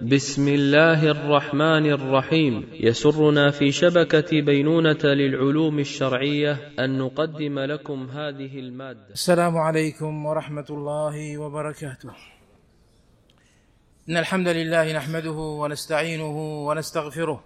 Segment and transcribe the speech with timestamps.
[0.00, 2.68] بسم الله الرحمن الرحيم.
[2.72, 9.12] يسرنا في شبكة بينونة للعلوم الشرعية أن نقدم لكم هذه المادة.
[9.12, 12.10] السلام عليكم ورحمة الله وبركاته.
[14.08, 17.44] إن الحمد لله نحمده ونستعينه ونستغفره.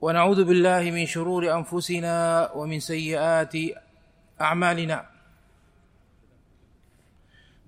[0.00, 3.54] ونعوذ بالله من شرور أنفسنا ومن سيئات
[4.40, 5.17] أعمالنا.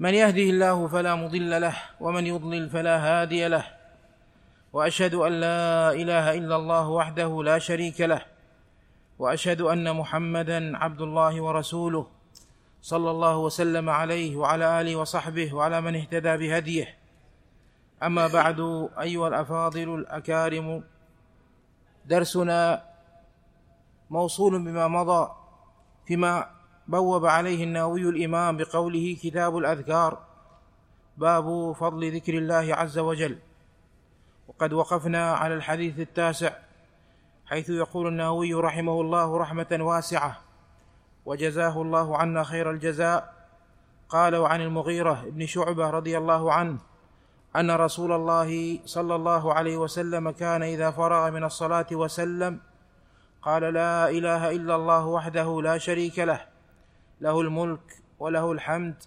[0.01, 3.65] من يهده الله فلا مضل له ومن يضلل فلا هادي له.
[4.73, 8.25] وأشهد أن لا إله إلا الله وحده لا شريك له.
[9.19, 12.07] وأشهد أن محمدا عبد الله ورسوله
[12.83, 16.97] صلى الله وسلم عليه وعلى آله وصحبه وعلى من اهتدى بهديه.
[18.03, 20.85] أما بعد أيها الأفاضل الأكارم
[22.07, 22.85] درسنا
[24.11, 25.33] موصول بما مضى
[26.07, 26.60] فيما
[26.91, 30.19] بوب عليه النووي الإمام بقوله كتاب الأذكار
[31.17, 33.39] باب فضل ذكر الله عز وجل.
[34.49, 36.53] وقد وقفنا على الحديث التاسع
[37.47, 40.41] حيث يقول النووي رحمه الله رحمة واسعة
[41.27, 43.35] وجزاه الله عنا خير الجزاء
[44.09, 46.79] قال وعن المغيرة بن شعبة رضي الله عنه
[47.57, 52.61] أن رسول الله صلى الله عليه وسلم كان إذا فرغ من الصلاة وسلم
[53.43, 56.50] قال لا إله إلا الله وحده لا شريك له
[57.21, 59.03] له الملك وله الحمد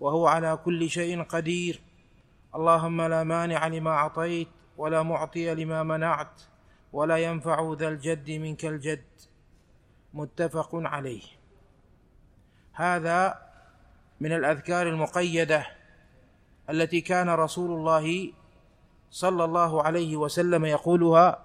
[0.00, 1.82] وهو على كل شيء قدير.
[2.54, 6.42] اللهم لا مانع لما أعطيت ولا معطي لما منعت
[6.92, 9.04] ولا ينفع ذا الجد منك الجد.
[10.14, 11.22] متفق عليه.
[12.72, 13.38] هذا
[14.20, 15.66] من الأذكار المقيدة
[16.70, 18.32] التي كان رسول الله
[19.10, 21.44] صلى الله عليه وسلم يقولها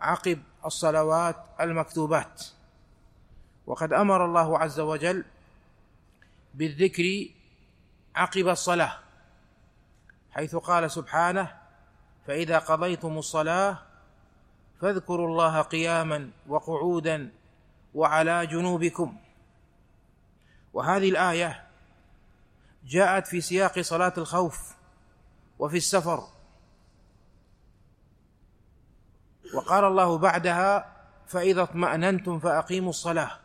[0.00, 2.42] عقب الصلوات المكتوبات.
[3.66, 5.24] وقد أمر الله عز وجل
[6.54, 7.28] بالذكر
[8.14, 8.98] عقب الصلاة
[10.30, 11.58] حيث قال سبحانه
[12.26, 13.78] فإذا قضيتم الصلاة
[14.80, 17.32] فاذكروا الله قياما وقعودا
[17.94, 19.16] وعلى جنوبكم.
[20.72, 21.64] وهذه الآية
[22.84, 24.74] جاءت في سياق صلاة الخوف
[25.58, 26.28] وفي السفر.
[29.54, 30.94] وقال الله بعدها
[31.26, 33.40] فإذا اطمأننتم فأقيموا الصلاة.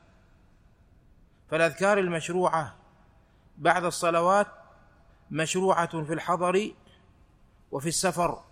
[1.52, 2.79] فالأذكار المشروعة
[3.60, 4.48] بعد الصلوات
[5.32, 6.72] مشروعة في الحضر
[7.72, 8.44] وفي السفر.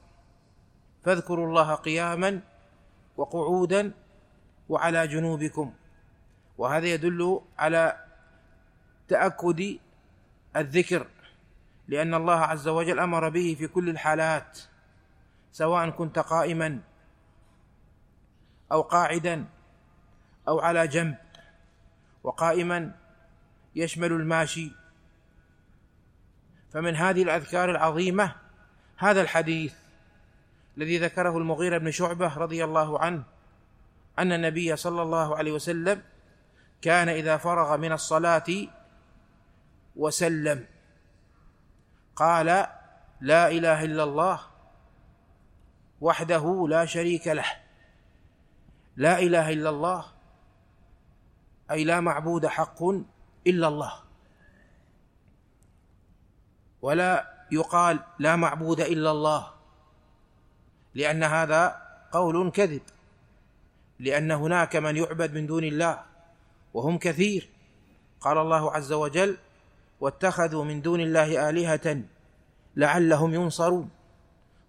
[1.03, 2.41] فاذكروا الله قياما
[3.17, 3.91] وقعودا
[4.69, 5.73] وعلى جنوبكم.
[6.57, 8.05] وهذا يدل على
[9.07, 9.79] تأكد
[10.55, 11.07] الذكر
[11.87, 14.59] لأن الله عز وجل أمر به في كل الحالات
[15.51, 16.79] سواء كنت قائما
[18.71, 19.45] أو قاعدا
[20.47, 21.17] أو على جنب.
[22.23, 22.91] وقائما
[23.75, 24.71] يشمل الماشي
[26.73, 28.35] فمن هذه الأذكار العظيمة
[28.97, 29.73] هذا الحديث
[30.77, 33.23] الذي ذكره المغيرة بن شعبة رضي الله عنه
[34.19, 36.03] أن النبي صلى الله عليه وسلم
[36.81, 38.67] كان إذا فرغ من الصلاة
[39.95, 40.65] وسلم.
[42.15, 42.45] قال
[43.21, 44.39] لا إله إلا الله
[46.01, 47.45] وحده لا شريك له.
[48.95, 50.05] لا إله إلا الله
[51.71, 52.83] أي لا معبود حق
[53.47, 54.06] إلا الله.
[56.81, 59.51] ولا يقال لا معبود إلا الله
[60.95, 62.81] لأن هذا قول كذب
[63.99, 66.03] لأن هناك من يعبد من دون الله
[66.73, 67.49] وهم كثير.
[68.21, 69.37] قال الله عز وجل
[69.99, 72.01] واتخذوا من دون الله آلهة
[72.75, 73.89] لعلهم ينصرون.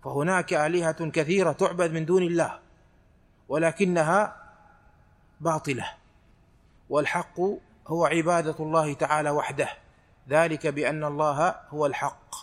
[0.05, 2.59] فهناك آلهة كثيرة تعبد من دون الله
[3.49, 4.37] ولكنها
[5.41, 5.87] باطلة
[6.89, 7.41] والحق
[7.87, 9.69] هو عبادة الله تعالى وحده.
[10.29, 12.35] ذلك بأن الله هو الحق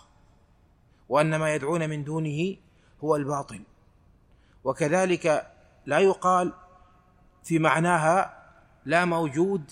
[1.09, 2.55] وأن ما يدعون من دونه
[3.03, 3.63] هو الباطل.
[4.63, 5.51] وكذلك
[5.85, 6.53] لا يقال
[7.43, 8.45] في معناها
[8.85, 9.71] لا موجود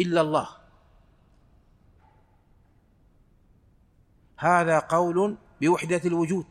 [0.00, 0.48] إلا الله.
[4.36, 6.46] هذا قول بوحدة الوجود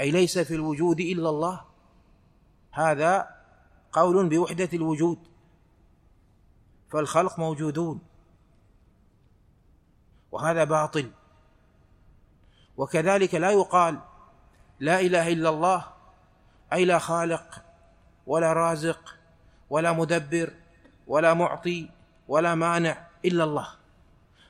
[0.00, 1.64] أي ليس في الوجود إلا الله.
[2.72, 3.28] هذا
[3.92, 5.18] قول بوحدة الوجود
[6.90, 8.07] فالخلق موجودون.
[10.32, 11.10] وهذا باطل.
[12.76, 13.98] وكذلك لا يقال
[14.80, 15.84] لا إله إلا الله
[16.72, 17.62] أي لا خالق
[18.26, 19.14] ولا رازق
[19.70, 20.52] ولا مدبر
[21.06, 21.90] ولا معطي
[22.28, 23.68] ولا مانع إلا الله.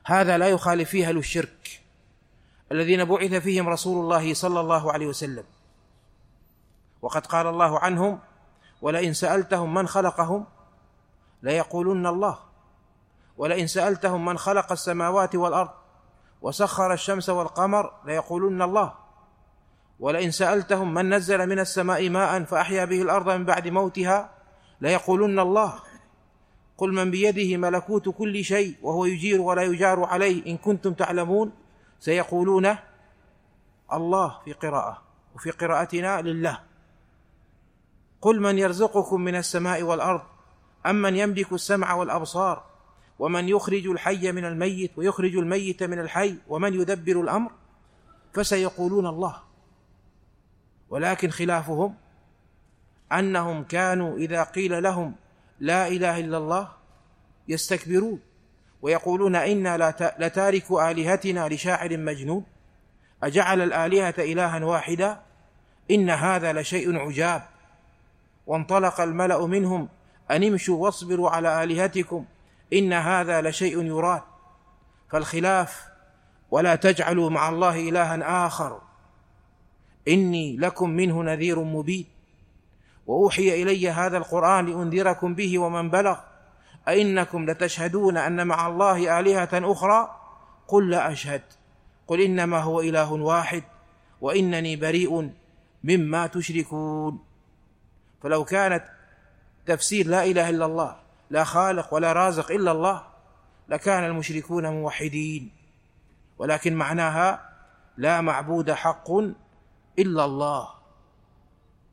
[0.05, 1.81] هذا لا يخالف فيه أهل الشرك
[2.71, 5.43] الذين بعث فيهم رسول الله صلى الله عليه وسلم.
[7.01, 8.19] وقد قال الله عنهم
[8.81, 10.45] ولئن سألتهم من خلقهم
[11.43, 12.48] ليقولن الله
[13.39, 15.69] ولئن سألتهم من خلق السماوات والأرض
[16.41, 18.93] وسخر الشمس والقمر ليقولن الله.
[19.99, 24.29] ولئن سألتهم من نزل من السماء ماء فأحيا به الأرض من بعد موتها
[24.81, 25.73] ليقولن الله.
[26.77, 30.45] قل من بيده ملكوت كل شيء وهو يجير ولا يجار عليه.
[30.45, 31.51] إن كنتم تعلمون
[31.99, 32.75] سيقولون
[33.93, 35.01] الله في قراءة
[35.35, 36.59] وفي قراءتنا لله.
[38.21, 40.21] قل من يرزقكم من السماء والأرض
[40.85, 42.68] امن يملك السمع والأبصار؟
[43.19, 47.51] ومن يخرج الحي من الميت ويخرج الميت من الحي ومن يدبر الأمر
[48.33, 49.35] فسيقولون الله.
[50.89, 51.95] ولكن خلافهم
[53.11, 55.15] أنهم كانوا إذا قيل لهم
[55.59, 56.67] لا إله إلا الله
[57.47, 58.19] يستكبرون
[58.81, 62.45] ويقولون أنا لتارك آلهتنا لشاعر مجنون.
[63.23, 65.21] أجعل الآلهة إلها واحدا؟
[65.91, 67.43] إن هذا لشيء عجاب.
[68.47, 69.89] وانطلق الملأ منهم
[70.31, 72.25] أن امشوا واصبروا على آلهتكم
[72.73, 74.21] إن هذا لشيء يراد
[75.09, 75.87] فالخلاف
[76.51, 78.81] ولا تجعلوا مع الله إلها آخر.
[80.07, 82.05] إني لكم منه نذير مبين.
[83.07, 86.17] وأوحي إلي هذا القرآن لأنذركم به ومن بلغ.
[86.87, 90.15] أئنكم لتشهدون أن مع الله آلهة أخرى؟
[90.67, 91.41] قل لا أشهد.
[92.07, 93.63] قل إنما هو إله واحد
[94.21, 95.31] وإنني بريء
[95.83, 97.19] مما تشركون.
[98.23, 98.83] فلو كانت
[99.65, 103.03] تفسير لا إله إلا الله لا خالق ولا رازق إلا الله
[103.69, 105.51] لكان المشركون موحدين.
[106.37, 107.49] ولكن معناها
[107.97, 109.11] لا معبود حق
[109.99, 110.67] إلا الله.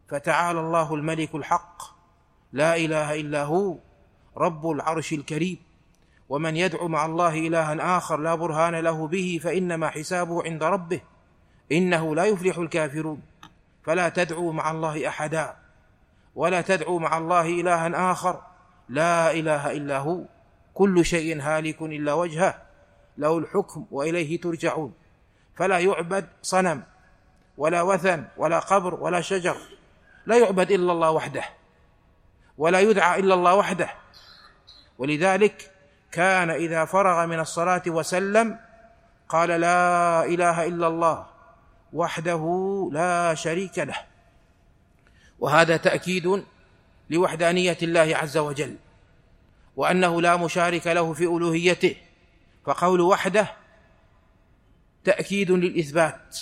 [0.08, 1.82] فتعالى الله الملك الحق.
[2.52, 3.78] لا إله إلا هو
[4.36, 5.58] رب العرش الكريم.
[6.28, 11.00] ومن يدعو مع الله إلها آخر لا برهان له به فإنما حسابه عند ربه.
[11.72, 13.22] إنه لا يفلح الكافرون.
[13.84, 15.56] فلا تدعوا مع الله أحدا.
[16.34, 18.42] ولا تدعوا مع الله إلها آخر.
[18.88, 20.22] لا إله إلا هو.
[20.74, 22.62] كل شيء هالك إلا وجهه.
[23.18, 24.94] له الحكم وإليه ترجعون.
[25.56, 26.82] فلا يعبد صنم
[27.58, 29.56] ولا وثن ولا قبر ولا شجر.
[30.26, 31.44] لا يعبد إلا الله وحده
[32.58, 33.90] ولا يدعى إلا الله وحده.
[34.98, 35.70] ولذلك
[36.12, 38.58] كان إذا فرغ من الصلاة وسلم
[39.28, 41.26] قال لا إله إلا الله
[41.92, 42.42] وحده
[42.92, 43.96] لا شريك له.
[45.38, 46.44] وهذا تأكيد
[47.10, 48.76] لوحدانية الله عز وجل
[49.76, 51.96] وأنه لا مشارك له في ألوهيته
[52.64, 53.52] فقول وحده
[55.04, 56.38] تأكيد للإثبات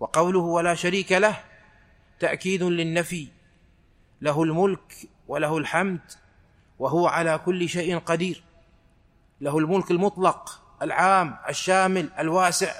[0.00, 1.40] وقوله ولا شريك له
[2.20, 3.28] تأكيد للنفي
[4.20, 4.94] له الملك
[5.28, 6.00] وله الحمد
[6.78, 8.42] وهو على كل شيء قدير
[9.40, 12.72] له الملك المطلق العام الشامل الواسع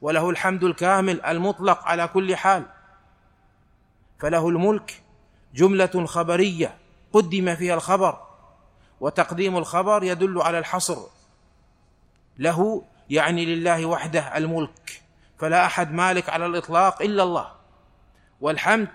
[0.00, 2.66] وله الحمد الكامل المطلق على كل حال
[4.18, 5.02] فله الملك
[5.54, 6.78] جملة خبرية
[7.12, 8.26] قدم فيها الخبر
[9.00, 10.98] وتقديم الخبر يدل على الحصر.
[12.38, 15.02] له يعني لله وحده الملك
[15.38, 17.52] فلا أحد مالك على الإطلاق إلا الله.
[18.40, 18.88] والحمد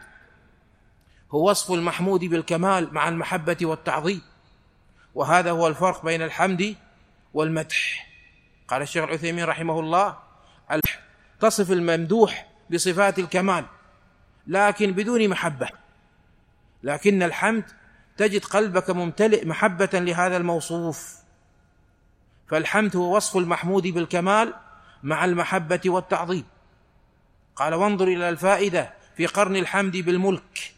[1.32, 4.22] هو وصف المحمود بالكمال مع المحبة والتعظيم
[5.16, 6.76] وهذا هو الفرق بين الحمد
[7.34, 8.08] والمدح.
[8.68, 10.18] قال الشيخ العثيمين رحمه الله
[11.40, 13.66] تصف الممدوح بصفات الكمال
[14.48, 15.85] لكن بدون محبة.
[16.86, 17.64] لكن الحمد
[18.18, 21.16] تجد قلبك ممتلئ محبة لهذا الموصوف.
[22.48, 24.54] فالحمد هو وصف المحمود بالكمال
[25.04, 26.46] مع المحبة والتعظيم.
[27.56, 30.74] قال وانظر إلى الفائدة في قرن الحمد بالملك.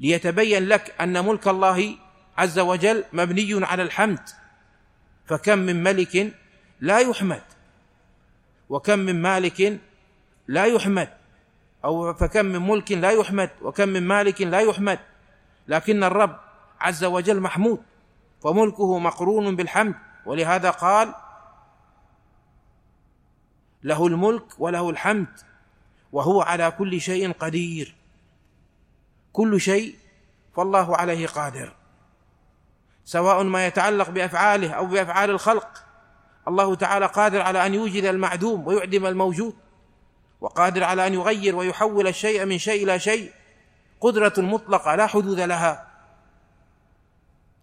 [0.00, 1.96] ليتبين لك أن ملك الله
[2.38, 4.28] عز وجل مبني على الحمد.
[5.26, 6.32] فكم من ملك
[6.80, 7.42] لا يحمد
[8.68, 9.80] وكم من مالك
[10.48, 11.15] لا يحمد.
[11.86, 14.98] أو فكم من ملك لا يحمد وكم من مالك لا يحمد.
[15.68, 16.36] لكن الرب
[16.80, 17.82] عز وجل محمود
[18.42, 19.94] فملكه مقرون بالحمد.
[20.26, 21.14] ولهذا قال
[23.82, 25.28] له الملك وله الحمد
[26.12, 27.94] وهو على كل شيء قدير.
[29.32, 29.96] كل شيء
[30.56, 31.72] فالله عليه قادر.
[33.04, 35.82] سواء ما يتعلق بأفعاله أو بأفعال الخلق
[36.48, 39.54] الله تعالى قادر على أن يوجد المعدوم ويعدم الموجود.
[40.40, 43.32] وقادر على أن يغير ويحول الشيء من شيء إلى شيء
[44.00, 45.86] قدرة مطلقة لا حدود لها.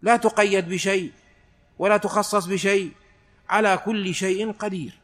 [0.02, 1.12] لا تقيد بشيء
[1.80, 2.92] ولا تخصص بشيء
[3.50, 5.00] على كل شيء قدير.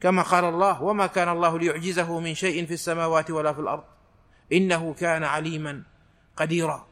[0.00, 3.84] كما قال الله وما كان الله ليعجزه من شيء في السماوات ولا في الأرض
[4.52, 5.82] إنه كان عليما
[6.36, 6.86] قديرا.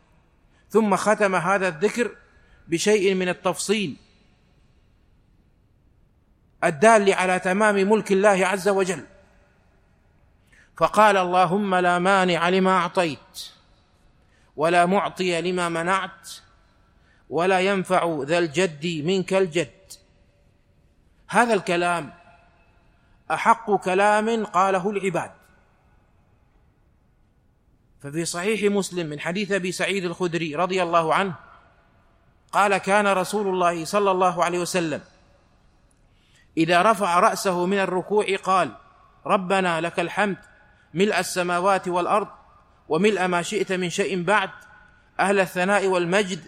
[0.71, 2.17] ثم ختم هذا الذكر
[2.69, 3.97] بشيء من التفصيل
[6.65, 9.05] الدال على تمام ملك الله عز وجل.
[10.83, 13.49] فقال اللهم لا مانع لما أعطيت
[14.57, 16.31] ولا معطي لما منعت
[17.31, 19.93] ولا ينفع ذا الجد منك الجد.
[21.29, 22.13] هذا الكلام
[23.31, 25.31] أحق كلام قاله العباد.
[28.01, 31.35] ففي صحيح مسلم من حديث أبي سعيد الخدري رضي الله عنه
[32.53, 35.01] قال كان رسول الله صلى الله عليه وسلم
[36.57, 38.75] إذا رفع رأسه من الركوع قال
[39.27, 40.52] ربنا لك الحمد
[40.95, 42.29] ملء السماوات والأرض
[42.89, 44.51] وملء ما شئت من شيء بعد
[45.21, 46.41] أهل الثناء والمجد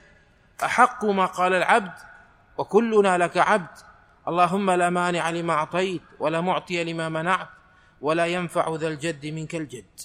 [0.64, 1.92] أحق ما قال العبد
[2.58, 3.78] وكلنا لك عبد.
[4.28, 7.48] اللهم لا مانع لما أعطيت ولا معطي لما منعت
[8.00, 10.00] ولا ينفع ذا الجد منك الجد.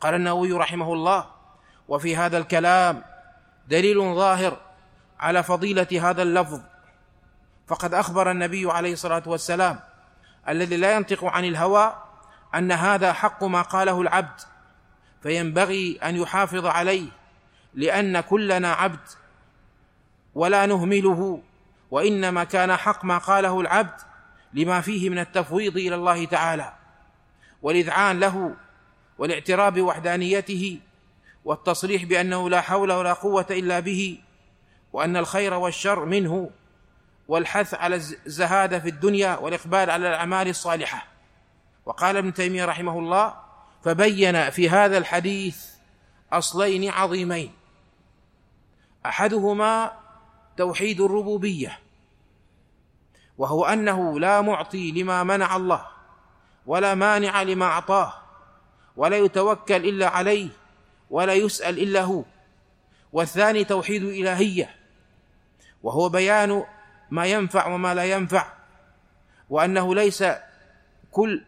[0.00, 1.26] قال النووي رحمه الله
[1.88, 3.02] وفي هذا الكلام
[3.68, 4.56] دليل ظاهر
[5.20, 6.60] على فضيلة هذا اللفظ.
[7.66, 9.80] فقد أخبر النبي عليه الصلاة والسلام
[10.48, 12.09] الذي لا ينطق عن الهوى
[12.54, 14.40] أن هذا حق ما قاله العبد
[15.22, 17.08] فينبغي أن يحافظ عليه
[17.74, 19.08] لأن كلنا عبد
[20.34, 21.42] ولا نهمله
[21.90, 24.00] وإنما كان حق ما قاله العبد
[24.52, 26.72] لما فيه من التفويض إلى الله تعالى
[27.62, 28.54] والإذعان له
[29.18, 30.80] والاعتراف بوحدانيته
[31.44, 34.18] والتصريح بأنه لا حول ولا قوة إلا به
[34.92, 36.50] وأن الخير والشر منه
[37.28, 41.09] والحث على الزهادة في الدنيا والإقبال على الأعمال الصالحة.
[41.86, 43.34] وقال ابن تيمية رحمه الله
[43.84, 45.66] فبين في هذا الحديث
[46.32, 47.52] أصلين عظيمين.
[49.06, 49.92] أحدهما
[50.56, 51.78] توحيد الربوبية
[53.38, 55.86] وهو أنه لا معطي لما منع الله
[56.66, 58.12] ولا مانع لما أعطاه
[58.96, 60.48] ولا يتوكل إلا عليه
[61.10, 62.24] ولا يسأل إلا هو.
[63.12, 64.76] والثاني توحيد الالهيه
[65.82, 66.64] وهو بيان
[67.10, 68.46] ما ينفع وما لا ينفع
[69.50, 70.24] وأنه ليس
[71.10, 71.42] كل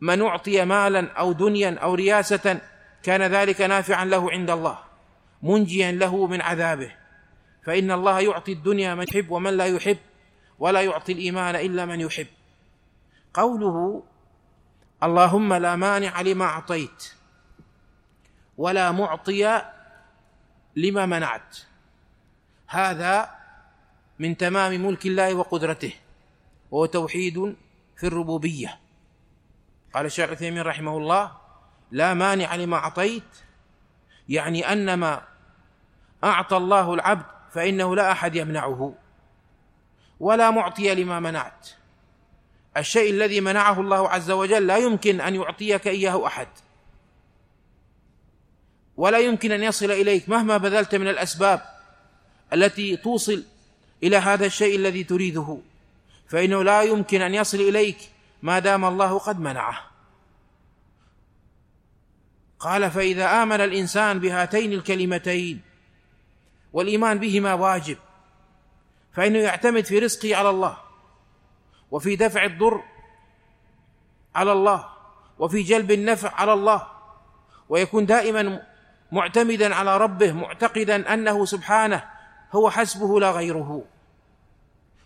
[0.00, 2.60] من أعطي مالا أو دنيا أو رياسة
[3.02, 4.78] كان ذلك نافعا له عند الله
[5.42, 6.92] منجيا له من عذابه.
[7.66, 9.98] فإن الله يعطي الدنيا من يحب ومن لا يحب
[10.58, 12.26] ولا يعطي الإيمان إلا من يحب.
[13.34, 14.02] قوله
[15.02, 17.12] اللهم لا مانع لما أعطيت
[18.58, 19.62] ولا معطي
[20.76, 21.58] لما منعت.
[22.66, 23.30] هذا
[24.18, 25.92] من تمام ملك الله وقدرته
[26.70, 27.56] وهو توحيد
[27.96, 28.79] في الربوبية.
[29.94, 31.32] قال الشيخ عثيمين رحمه الله
[31.90, 33.22] لا مانع لما أعطيت
[34.28, 35.22] يعني ان ما
[36.24, 38.94] أعطى الله العبد فإنه لا أحد يمنعه
[40.20, 41.68] ولا معطي لما منعت.
[42.76, 46.48] الشيء الذي منعه الله عز وجل لا يمكن أن يعطيك إياه أحد.
[48.96, 51.62] ولا يمكن أن يصل إليك مهما بذلت من الأسباب
[52.52, 53.44] التي توصل
[54.02, 55.58] إلى هذا الشيء الذي تريده.
[56.28, 58.09] فإنه لا يمكن أن يصل إليك
[58.42, 59.90] ما دام الله قد منعه.
[62.58, 65.60] قال فإذا آمن الإنسان بهاتين الكلمتين
[66.72, 67.98] والإيمان بهما واجب
[69.12, 70.76] فإنه يعتمد في رزقه على الله
[71.90, 72.82] وفي دفع الضر
[74.34, 74.88] على الله
[75.38, 76.86] وفي جلب النفع على الله
[77.68, 78.62] ويكون دائما
[79.12, 82.04] معتمدا على ربه معتقدا أنه سبحانه
[82.52, 83.84] هو حسبه لا غيره.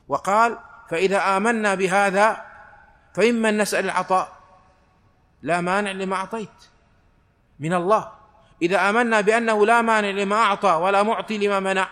[0.08, 0.58] وقال
[0.90, 2.44] فإذا آمنا بهذا
[3.14, 4.32] فممن نسأل العطاء.
[5.42, 6.48] لا مانع لما أعطيت.
[7.60, 8.12] من الله.
[8.62, 11.88] إذا آمنا بأنه لا مانع لما أعطى ولا معطي لما منع.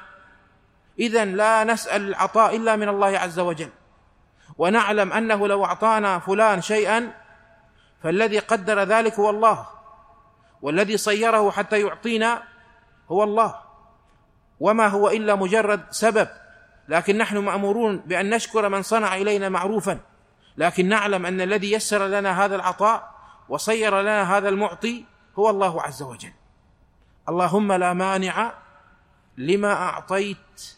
[0.99, 3.71] اذا لا نسأل العطاء إلا من الله عز وجل.
[4.59, 7.12] ونعلم أنه لو أعطانا فلان شيئا
[8.02, 9.67] فالذي قدر ذلك هو الله.
[10.62, 12.43] والذي صيره حتى يعطينا
[13.11, 13.55] هو الله.
[14.61, 16.29] وما هو إلا مجرد سبب.
[16.88, 19.99] لكن نحن مأمورون بأن نشكر من صنع إلينا معروفا.
[20.56, 23.14] لكن نعلم أن الذي يسر لنا هذا العطاء
[23.49, 25.04] وصير لنا هذا المعطي
[25.38, 26.32] هو الله عز وجل.
[27.28, 28.54] اللهم لا مانع
[29.37, 30.76] لما أعطيت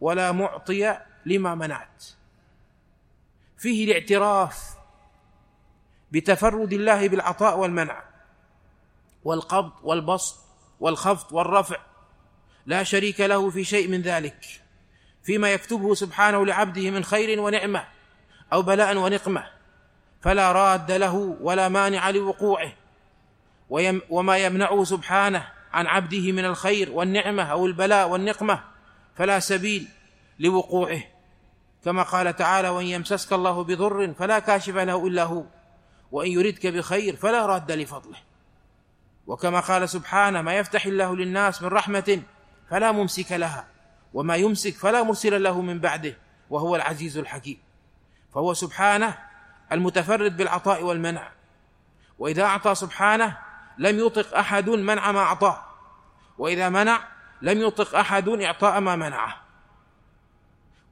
[0.00, 2.04] ولا معطي لما منعت.
[3.58, 4.74] فيه الاعتراف
[6.12, 8.02] بتفرد الله بالعطاء والمنع.
[9.24, 10.36] والقبض والبسط
[10.80, 11.76] والخفض والرفع
[12.66, 14.44] لا شريك له في شيء من ذلك.
[15.22, 17.84] فيما يكتبه سبحانه لعبده من خير ونعمة.
[18.52, 19.46] أو بلاء ونقمة
[20.22, 22.72] فلا راد له ولا مانع لوقوعه.
[24.10, 28.64] وما يمنعه سبحانه عن عبده من الخير والنعمة أو البلاء والنقمة
[29.16, 29.88] فلا سبيل
[30.38, 31.02] لوقوعه.
[31.84, 35.44] كما قال تعالى وإن يمسسك الله بضر فلا كاشف له إلا هو
[36.12, 38.16] وإن يردك بخير فلا راد لفضله.
[39.26, 42.22] وكما قال سبحانه ما يفتح الله للناس من رحمة
[42.70, 43.66] فلا ممسك لها
[44.14, 46.16] وما يمسك فلا مرسل له من بعده
[46.50, 47.58] وهو العزيز الحكيم.
[48.34, 49.18] فهو سبحانه
[49.72, 51.30] المتفرد بالعطاء والمنع.
[52.18, 53.38] وإذا أعطى سبحانه
[53.78, 55.64] لم يطق أحد منع ما أعطاه.
[56.38, 57.00] وإذا منع
[57.42, 59.40] لم يطق أحد إعطاء ما منعه.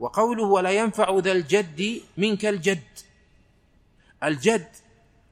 [0.00, 2.98] وقوله ولا ينفع ذا الجد منك الجد.
[4.24, 4.68] الجد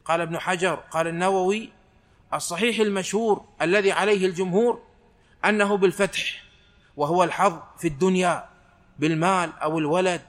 [0.04, 1.72] قال ابن حجر قال النووي
[2.34, 4.82] الصحيح المشهور الذي عليه الجمهور
[5.44, 6.42] أنه بالفتح
[6.96, 8.48] وهو الحظ في الدنيا
[8.98, 10.20] بالمال أو الولد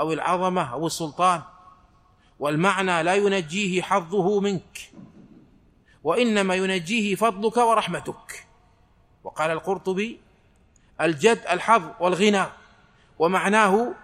[0.00, 1.42] أو العظمة أو السلطان.
[2.38, 4.92] والمعنى لا ينجيه حظه منك
[6.04, 8.46] وإنما ينجيه فضلك ورحمتك.
[9.24, 10.20] وقال القرطبي
[11.00, 12.46] الجد الحظ والغنى.
[13.18, 13.94] ومعناه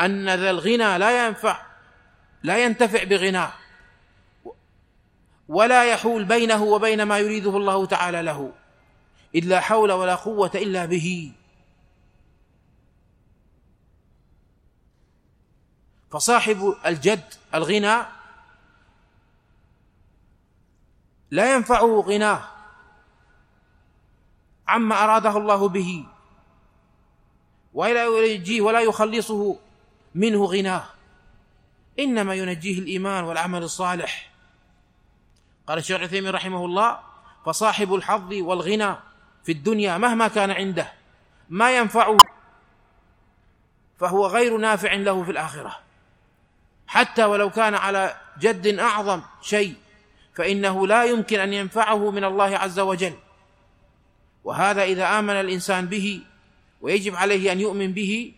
[0.00, 1.62] أن ذا الغنى لا ينفع
[2.42, 3.52] لا ينتفع بغناه
[5.48, 8.52] ولا يحول بينه وبين ما يريده الله تعالى له
[9.34, 11.32] اذ لا حول ولا قوة إلا به.
[16.12, 18.02] فصاحب الجد الغنى
[21.30, 22.42] لا ينفعه غناه
[24.68, 26.06] عما أراده الله به
[27.74, 29.56] ولا ينجيه ولا يخلصه
[30.14, 30.84] منه غناه.
[31.98, 34.30] إنما ينجيه الإيمان والعمل الصالح.
[35.66, 36.98] قال الشيخ عثيمين رحمه الله
[37.46, 38.96] فصاحب الحظ والغنى
[39.44, 40.92] في الدنيا مهما كان عنده
[41.48, 42.18] ما ينفعه
[43.98, 45.91] فهو غير نافع له في الآخرة.
[46.92, 49.74] حتى ولو كان على جد أعظم شيء
[50.34, 53.12] فإنه لا يمكن أن ينفعه من الله عز وجل.
[54.44, 56.20] وهذا إذا آمن الإنسان به
[56.80, 58.32] ويجب عليه أن يؤمن به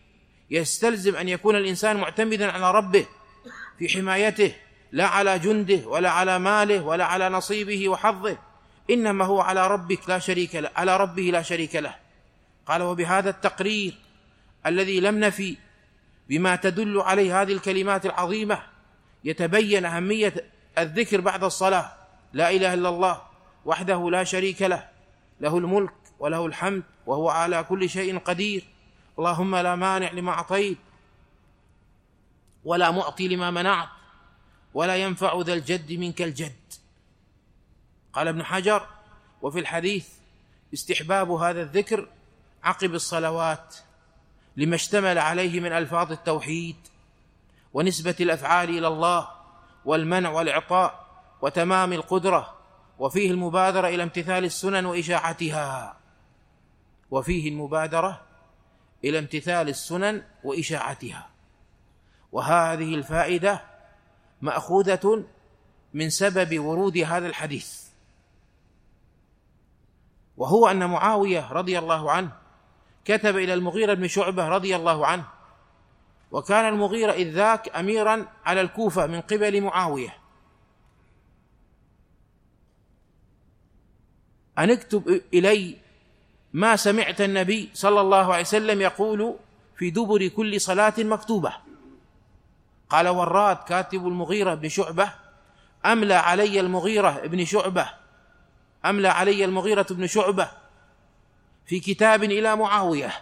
[0.51, 3.07] يستلزم أن يكون الإنسان معتمدا على ربه
[3.79, 4.53] في حمايته
[4.93, 8.39] لا على جنده ولا على ماله ولا على نصيبه وحظه
[8.91, 11.95] إنما هو على ربك لا شريك له على ربه لا شريك له.
[12.67, 13.95] قال وبهذا التقرير
[14.67, 15.57] الذي لم نفي
[16.29, 18.63] بما تدل عليه هذه الكلمات العظيمة.
[19.25, 20.35] يتبين أهمية
[20.79, 21.93] الذكر بعد الصلاة.
[22.33, 23.23] لا إله إلا الله
[23.65, 24.89] وحده لا شريك له.
[25.41, 28.65] له الملك وله الحمد وهو على كل شيء قدير.
[29.19, 30.79] اللهم لا مانع لما أعطيت
[32.65, 33.89] ولا معطي لما منعت
[34.75, 36.53] ولا ينفع ذا الجد منك الجد.
[38.13, 38.87] قال ابن حجر
[39.43, 40.09] وفي الحديث
[40.75, 42.09] استحباب هذا الذكر
[42.63, 43.77] عقب الصلوات.
[44.57, 46.77] لما اشتمل عليه من ألفاظ التوحيد
[47.73, 49.29] ونسبة الأفعال إلى الله
[49.85, 51.07] والمنع والإعطاء
[51.43, 52.55] وتمام القدرة
[52.99, 55.97] وفيه المبادرة إلى امتثال السنن وإشاعتها.
[57.11, 58.23] وفيه المبادرة
[59.05, 61.29] إلى امتثال السنن وإشاعتها.
[62.33, 63.63] وهذه الفائدة
[64.41, 65.25] مأخوذة
[65.95, 67.85] من سبب ورود هذا الحديث.
[70.37, 72.44] وهو أن معاوية رضي الله عنه
[73.05, 75.25] كتب إلى المغيرة بن شعبة رضي الله عنه
[76.31, 80.17] وكان المغيرة إذ ذاك اميرا على الكوفة من قبل معاوية.
[84.59, 85.77] أن اكتب إلي
[86.53, 89.35] ما سمعت النبي صلى الله عليه وسلم يقول
[89.77, 91.53] في دبر كل صلاة مكتوبة.
[92.91, 95.13] قال وراد كاتب المغيرة بن شعبة
[95.87, 97.91] أملى علي المغيرة بن شعبة
[98.85, 100.51] أملى علي المغيرة بن شعبة
[101.67, 103.13] في كتاب إلى معاوية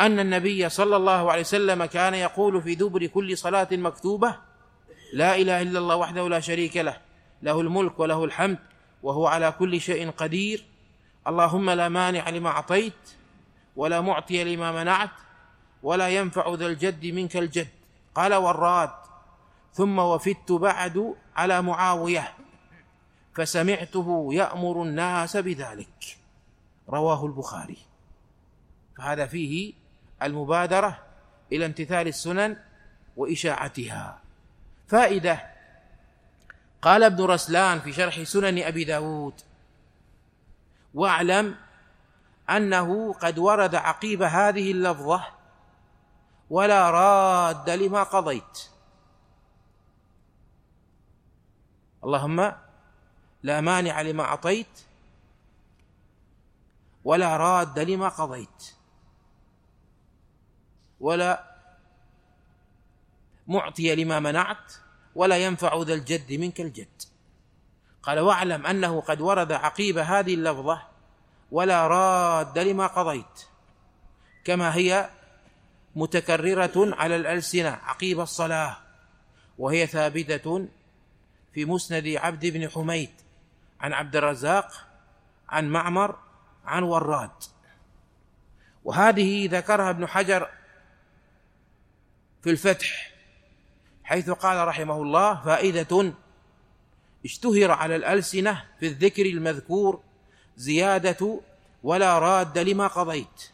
[0.00, 4.36] أن النبي صلى الله عليه وسلم كان يقول في دبر كل صلاة مكتوبة
[5.12, 6.96] لا إله إلا الله وحده لا شريك له
[7.42, 8.58] له الملك وله الحمد
[9.02, 10.64] وهو على كل شيء قدير
[11.26, 12.92] اللهم لا مانع لما أعطيت
[13.76, 15.10] ولا معطي لما منعت
[15.82, 17.68] ولا ينفع ذا الجد منك الجد
[18.14, 18.90] قال وراد
[19.72, 22.34] ثم وفدت بعد على معاوية
[23.34, 26.17] فسمعته يأمر الناس بذلك.
[26.88, 27.78] رواه البخاري.
[28.98, 29.74] فهذا فيه
[30.22, 30.98] المبادرة
[31.52, 32.56] إلى امتثال السنن
[33.16, 34.20] وإشاعتها.
[34.88, 35.46] فائدة
[36.82, 39.34] قال ابن رسلان في شرح سنن أبي داود
[40.94, 41.56] واعلم
[42.50, 45.24] أنه قد ورد عقيب هذه اللفظة
[46.50, 48.68] ولا راد لما قضيت.
[52.04, 52.52] اللهم
[53.42, 54.87] لا مانع لما أعطيت
[57.08, 58.74] ولا راد لما قضيت.
[61.00, 61.44] ولا
[63.46, 64.72] معطي لما منعت
[65.14, 67.02] ولا ينفع ذا الجد منك الجد.
[68.02, 70.82] قال واعلم أنه قد ورد عقيب هذه اللفظة
[71.50, 73.46] ولا راد لما قضيت
[74.44, 75.10] كما هي
[75.96, 78.76] متكررة على الألسنة عقيب الصلاة
[79.58, 80.68] وهي ثابتة
[81.54, 83.10] في مسند عبد بن حميد
[83.80, 84.86] عن عبد الرزاق
[85.48, 86.27] عن معمر
[86.68, 87.30] عن وراد.
[88.84, 90.48] وهذه ذكرها ابن حجر
[92.42, 93.12] في الفتح
[94.04, 96.12] حيث قال رحمه الله فائدة
[97.24, 100.00] اشتهر على الألسنة في الذكر المذكور
[100.56, 101.40] زيادة
[101.82, 103.50] ولا راد لما قضيت.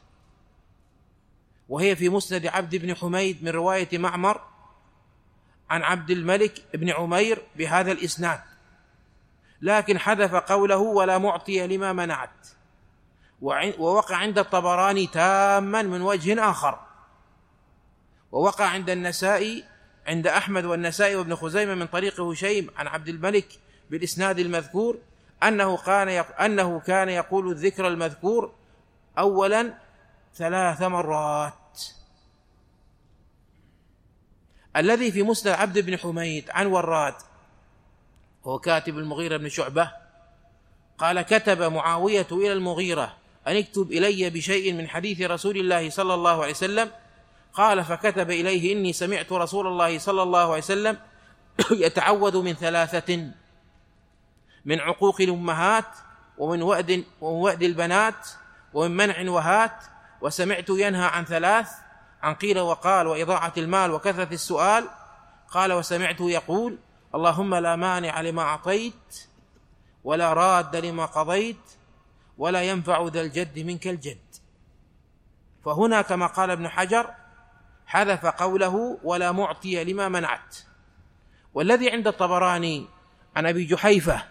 [1.68, 4.40] وهي في مسند عبد بن حميد من رواية معمر
[5.70, 8.40] عن عبد الملك بن عمير بهذا الإسناد
[9.62, 12.48] لكن حذف قوله ولا معطي لما منعت.
[13.78, 16.78] ووقع عند الطبراني تاما من وجه آخر.
[18.32, 19.64] ووقع عند النسائي
[20.06, 23.58] عند أحمد والنسائي وابن خزيمة من طريق هشيم عن عبد الملك
[23.90, 24.98] بالإسناد المذكور
[25.42, 26.08] أنه كان
[26.40, 28.52] أنه كان يقول الذكر المذكور
[29.18, 29.74] أولا
[30.34, 31.82] ثلاث مرات.
[34.76, 37.14] الذي في مسند عبد بن حميد عن وراد
[38.44, 39.90] وهو كاتب المغيرة بن شعبة
[40.98, 43.16] قال كتب معاوية إلى المغيرة
[43.48, 46.90] أن اكتب إلي بشيء من حديث رسول الله صلى الله عليه وسلم.
[47.54, 50.98] قال فكتب إليه إني سمعت رسول الله صلى الله عليه وسلم
[51.86, 53.30] يتعوذ من ثلاثة
[54.64, 55.84] من عقوق الأمهات
[56.38, 58.28] ومن وأد ومن وأد البنات
[58.74, 59.84] ومن منع وهات
[60.20, 61.68] وسمعت ينهى عن ثلاث
[62.22, 64.88] عن قيل وقال وإضاعة المال وكثرة السؤال.
[65.50, 66.78] قال وسمعته يقول
[67.14, 69.26] اللهم لا مانع لما أعطيت
[70.04, 71.56] ولا راد لما قضيت
[72.38, 74.18] ولا ينفع ذا الجد منك الجد.
[75.64, 77.14] فهنا كما قال ابن حجر
[77.86, 80.56] حذف قوله ولا معطي لما منعت.
[81.54, 82.86] والذي عند الطبراني
[83.36, 84.24] عن أبي جحيفة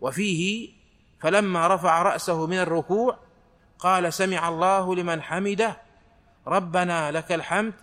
[0.00, 0.70] وفيه
[1.20, 3.18] فلما رفع رأسه من الركوع
[3.78, 5.76] قال سمع الله لمن حمده
[6.46, 7.74] ربنا لك الحمد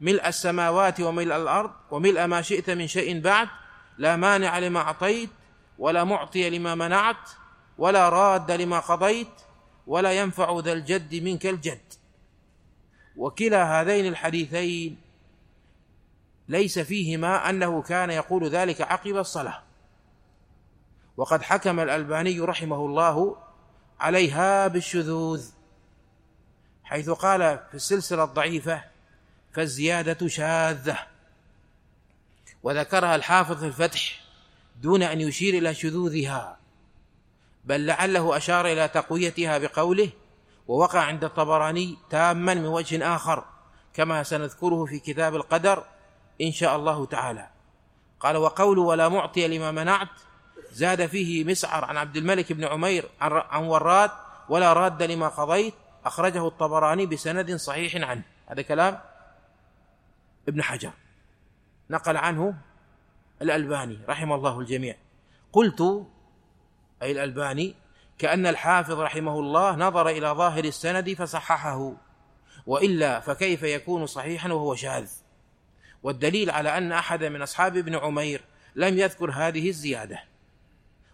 [0.00, 3.48] ملء السماوات وملء الأرض وملء ما شئت من شيء بعد
[3.98, 5.30] لا مانع لما أعطيت
[5.78, 7.30] ولا معطي لما منعت.
[7.78, 9.28] ولا راد لما قضيت
[9.86, 11.92] ولا ينفع ذا الجد منك الجد.
[13.16, 15.00] وكلا هذين الحديثين
[16.48, 19.62] ليس فيهما أنه كان يقول ذلك عقب الصلاة.
[21.16, 23.36] وقد حكم الألباني رحمه الله
[24.00, 25.50] عليها بالشذوذ
[26.84, 28.84] حيث قال في السلسلة الضعيفة
[29.52, 30.98] فالزيادة شاذة.
[32.62, 34.20] وذكرها الحافظ في الفتح
[34.82, 36.58] دون أن يشير إلى شذوذها.
[37.68, 40.10] بل لعله أشار إلى تقويتها بقوله
[40.68, 43.44] ووقع عند الطبراني تاما من وجه آخر
[43.94, 45.84] كما سنذكره في كتاب القدر
[46.40, 47.48] إن شاء الله تعالى.
[48.20, 50.08] قال وقول ولا معطي لما منعت
[50.72, 54.10] زاد فيه مسعر عن عبد الملك بن عمير عن وراد
[54.48, 58.22] ولا راد لما قضيت أخرجه الطبراني بسند صحيح عنه.
[58.46, 59.00] هذا كلام
[60.48, 60.92] ابن حجر.
[61.90, 62.54] نقل عنه
[63.42, 64.96] الألباني رحم الله الجميع.
[65.52, 66.08] قلت
[67.02, 67.74] أي الألباني
[68.18, 71.92] كأن الحافظ رحمه الله نظر إلى ظاهر السند فصححه
[72.66, 75.10] وإلا فكيف يكون صحيحا وهو شاذ
[76.02, 78.40] والدليل على أن أحد من أصحاب ابن عمير
[78.76, 80.24] لم يذكر هذه الزيادة.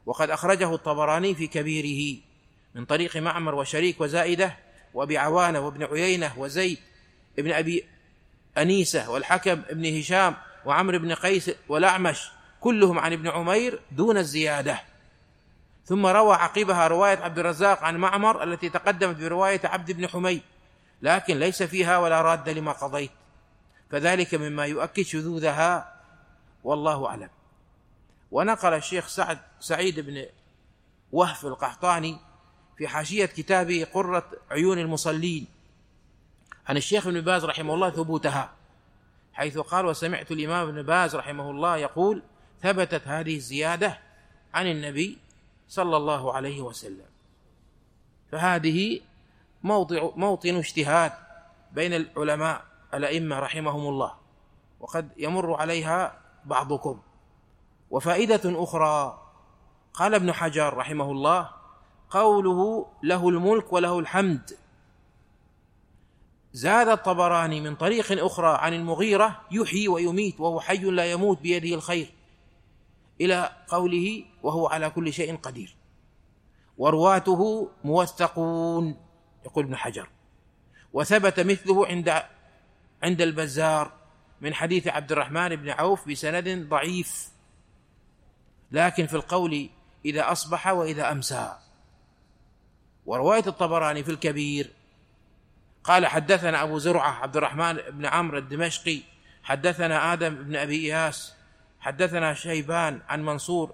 [0.06, 2.20] وقد أخرجه الطبراني في كبيره
[2.74, 4.56] من طريق معمر وشريك وزائدة
[4.94, 6.78] وأبي عوانة وابن عيينة وزيد
[7.38, 7.84] ابن أبي
[8.58, 14.80] أنيسة والحكم ابن هشام وعمرو بن قيس والأعمش كلهم عن ابن عمير دون الزيادة.
[15.84, 20.42] ثم روى عقبها رواية عبد الرزاق عن معمر التي تقدمت برواية عبد بن حميد.
[21.02, 23.10] لكن ليس فيها ولا راد لما قضيت.
[23.90, 25.94] فذلك مما يؤكد شذوذها
[26.64, 27.28] والله أعلم.
[28.30, 30.26] ونقل الشيخ سعد سعيد بن
[31.12, 32.18] وهف القحطاني
[32.78, 35.46] في حاشية كتابه قرة عيون المصلين
[36.66, 38.52] عن الشيخ ابن باز رحمه الله ثبوتها
[39.32, 42.22] حيث قال وسمعت الإمام ابن باز رحمه الله يقول
[42.62, 43.98] ثبتت هذه الزيادة
[44.54, 45.18] عن النبي
[45.68, 47.06] صلى الله عليه وسلم.
[48.32, 49.00] فهذه
[49.62, 51.12] موضع موطن اجتهاد
[51.72, 54.14] بين العلماء الأئمة رحمهم الله
[54.80, 57.00] وقد يمر عليها بعضكم.
[57.90, 59.22] وفائدة أخرى
[59.94, 61.50] قال ابن حجر رحمه الله
[62.10, 64.50] قوله له الملك وله الحمد.
[66.52, 72.14] زاد الطبراني من طريق أخرى عن المغيرة يحيي ويميت وهو حي لا يموت بيده الخير.
[73.20, 75.76] إلى قوله وهو على كل شيء قدير.
[76.78, 78.96] ورواته موثقون
[79.44, 80.08] يقول ابن حجر.
[80.92, 82.22] وثبت مثله عند
[83.02, 83.92] عند البزار
[84.40, 87.28] من حديث عبد الرحمن بن عوف بسند ضعيف.
[88.72, 89.70] لكن في القول
[90.04, 91.58] إذا أصبح وإذا أمسى.
[93.06, 94.72] ورواية الطبراني في الكبير.
[95.84, 99.00] قال حدثنا أبو زرعة عبد الرحمن بن عمرو الدمشقي
[99.42, 101.33] حدثنا آدم بن أبي إياس
[101.84, 103.72] حدثنا شيبان عن منصور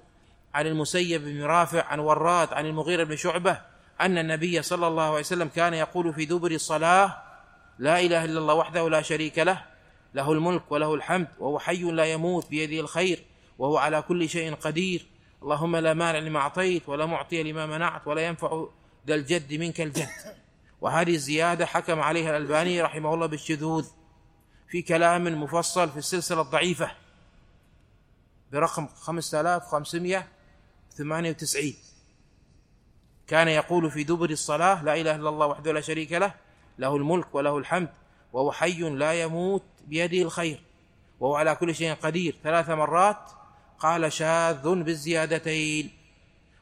[0.55, 3.61] عن المسيب بن رافع عن وراد عن المغيرة بن شعبة
[4.01, 7.23] أن النبي صلى الله عليه وسلم كان يقول في دبر الصلاة
[7.79, 9.64] لا إله إلا الله وحده لا شريك له
[10.14, 13.23] له الملك وله الحمد وهو حي لا يموت بيده الخير
[13.59, 15.07] وهو على كل شيء قدير.
[15.42, 18.66] اللهم لا مانع لما أعطيت ولا معطي لما منعت ولا ينفع
[19.07, 20.09] ذا الجد منك الجد.
[20.81, 23.87] وهذه الزيادة حكم عليها الألباني رحمه الله بالشذوذ
[24.68, 26.90] في كلام مفصل في السلسلة الضعيفة.
[28.52, 31.74] برقم 5598
[33.26, 36.34] كان يقول في دبر الصلاة لا إله إلا الله وحده لا شريك له
[36.78, 37.88] له الملك وله الحمد
[38.32, 40.60] وهو حي لا يموت بيده الخير
[41.20, 42.36] وهو على كل شيء قدير.
[42.42, 43.30] ثلاث مرات
[43.78, 45.90] قال شاذ بالزيادتين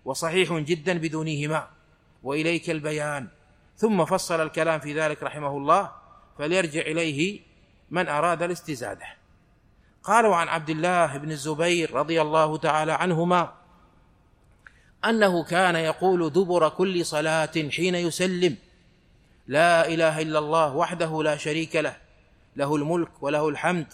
[0.04, 1.68] وصحيح جدا بدونهما
[2.22, 3.28] وإليك البيان.
[3.76, 5.92] ثم فصل الكلام في ذلك رحمه الله
[6.38, 7.40] فليرجع إليه
[7.90, 9.17] من أراد الاستزادة.
[10.08, 13.52] قالوا عن عبد الله بن الزبير رضي الله تعالى عنهما
[15.04, 18.56] أنه كان يقول دبر كل صلاة حين يسلم
[19.46, 21.96] لا إله إلا الله وحده لا شريك له
[22.56, 23.86] له الملك وله الحمد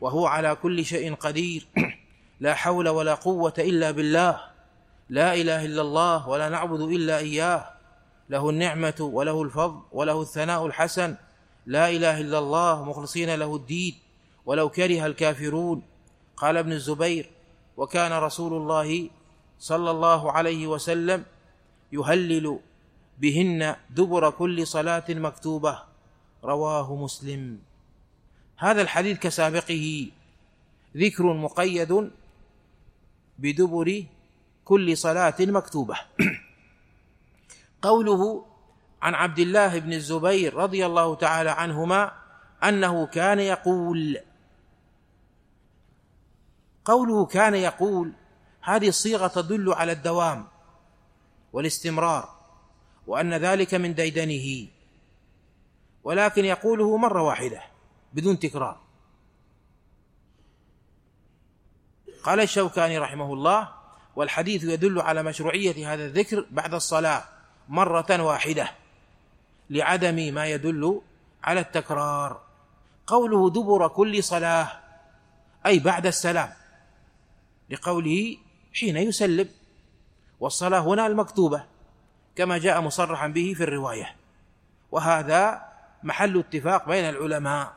[0.00, 1.66] وهو على كل شيء قدير
[2.40, 4.40] لا حول ولا قوة إلا بالله
[5.10, 7.70] لا إله إلا الله ولا نعبد إلا إياه
[8.30, 11.16] له النعمة وله الفضل وله الثناء الحسن
[11.66, 14.07] لا إله إلا الله مخلصين له الدين
[14.48, 15.82] ولو كره الكافرون.
[16.36, 17.30] قال ابن الزبير
[17.76, 19.10] وكان رسول الله
[19.58, 21.24] صلى الله عليه وسلم
[21.92, 22.58] يهلل
[23.18, 25.78] بهن دبر كل صلاة مكتوبة.
[26.44, 27.58] رواه مسلم.
[28.56, 30.08] هذا الحديث كسابقه
[30.96, 32.10] ذكر مقيد
[33.38, 34.04] بدبر
[34.64, 35.96] كل صلاة مكتوبة.
[37.88, 38.44] قوله
[39.02, 42.12] عن عبد الله بن الزبير رضي الله تعالى عنهما
[42.64, 44.18] أنه كان يقول
[46.88, 48.12] قوله كان يقول
[48.62, 50.46] هذه الصيغة تدل على الدوام
[51.52, 52.34] والاستمرار
[53.06, 54.68] وأن ذلك من ديدنه
[56.04, 57.62] ولكن يقوله مرة واحدة
[58.12, 58.80] بدون تكرار.
[62.24, 63.68] قال الشوكاني رحمه الله
[64.16, 67.24] والحديث يدل على مشروعية هذا الذكر بعد الصلاة
[67.68, 68.70] مرة واحدة
[69.70, 71.00] لعدم ما يدل
[71.44, 72.40] على التكرار.
[73.06, 74.72] قوله دبر كل صلاة
[75.66, 76.58] أي بعد السلام.
[77.70, 78.36] لقوله
[78.74, 79.48] حين يسلم.
[80.40, 81.64] والصلاة هنا المكتوبة
[82.36, 84.16] كما جاء مصرحا به في الرواية.
[84.90, 85.68] وهذا
[86.02, 87.72] محل اتفاق بين العلماء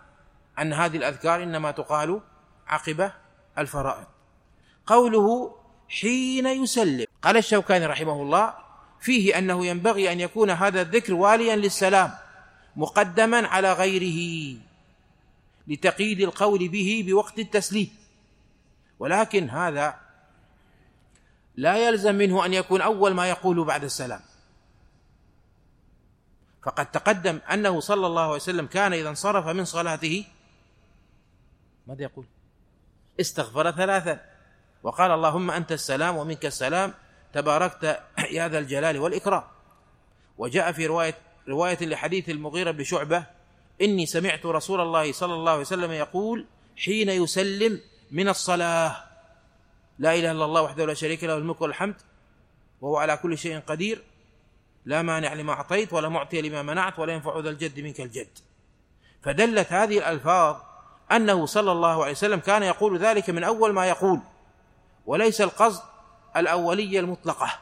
[0.60, 2.21] أن هذه الأذكار إنما تقال
[2.67, 3.12] عقب
[3.58, 4.06] الفرائض.
[4.86, 5.56] قوله
[5.89, 8.54] حين يسلم قال الشوكاني رحمه الله
[8.99, 12.12] فيه أنه ينبغي أن يكون هذا الذكر واليا للسلام
[12.75, 14.60] مقدما على غيره
[15.67, 18.01] لتقييد القول به بوقت التسليم.
[19.02, 20.00] ولكن هذا
[21.56, 24.22] لا يلزم منه أن يكون أول ما يقول بعد السلام.
[26.64, 30.26] فقد تقدم أنه صلى الله عليه وسلم كان إذا انصرف من صلاته
[31.88, 32.26] ماذا يقول؟
[33.20, 34.22] استغفر ثلاثا.
[34.84, 36.94] وقال اللهم أنت السلام ومنك السلام.
[37.34, 39.44] تباركت يا ذا الجلال والإكرام.
[40.38, 43.26] وجاء في رواية رواية لحديث المغيرة بن شعبة
[43.82, 46.46] إني سمعت رسول الله صلى الله عليه وسلم يقول
[46.78, 49.04] حين يسلم من الصلاة.
[50.00, 51.95] لا إله إلا الله وحده لا شريك له الملك والحمد
[52.82, 54.04] وهو على كل شيء قدير.
[54.86, 58.39] لا مانع لما أعطيت ولا معطي لما منعت ولا ينفع ذا الجد منك الجد.
[59.21, 60.56] فدلت هذه الألفاظ
[61.12, 64.19] أنه صلى الله عليه وسلم كان يقول ذلك من أول ما يقول
[65.06, 65.84] وليس القصد
[66.38, 67.60] الأولية المطلقة.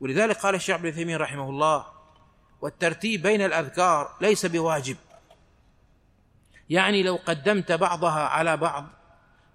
[0.00, 1.86] ولذلك قال الشيخ ابن تيميه رحمه الله
[2.60, 4.96] والترتيب بين الأذكار ليس بواجب.
[6.70, 8.86] يعني لو قدمت بعضها على بعض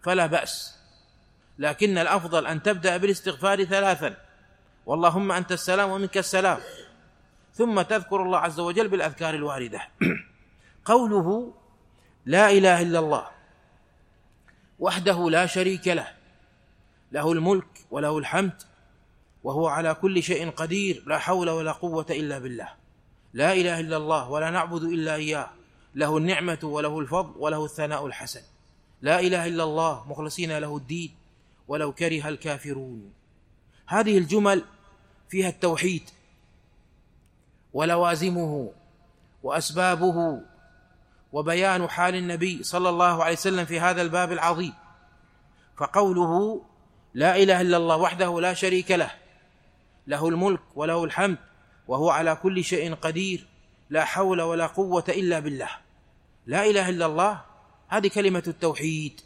[0.06, 0.76] فلا بأس.
[1.60, 4.18] لكن الأفضل أن تبدأ بالاستغفار ثلاثا.
[4.86, 6.60] واللهم أنت السلام ومنك السلام.
[7.54, 9.82] ثم تذكر الله عز وجل بالأذكار الواردة.
[10.86, 11.54] قوله
[12.26, 13.28] لا إله إلا الله
[14.80, 16.08] وحده لا شريك له.
[17.12, 18.62] له الملك وله الحمد
[19.44, 21.04] وهو على كل شيء قدير.
[21.08, 22.70] لا حول ولا قوة إلا بالله.
[23.34, 25.50] لا إله إلا الله ولا نعبد إلا إياه.
[25.96, 28.55] له النعمة وله الفضل وله الثناء الحسن.
[29.06, 31.16] لا إله إلا الله مخلصين له الدين
[31.68, 33.14] ولو كره الكافرون.
[33.88, 34.66] هذه الجمل
[35.30, 36.10] فيها التوحيد
[37.74, 38.72] ولوازمه
[39.44, 40.42] وأسبابه
[41.32, 44.74] وبيان حال النبي صلى الله عليه وسلم في هذا الباب العظيم.
[45.78, 46.62] فقوله
[47.14, 49.12] لا إله إلا الله وحده لا شريك له
[50.08, 51.38] له الملك وله الحمد
[51.88, 53.48] وهو على كل شيء قدير
[53.90, 55.70] لا حول ولا قوة إلا بالله.
[56.46, 57.55] لا إله إلا الله
[57.88, 59.22] هذه كلمة التوحيد.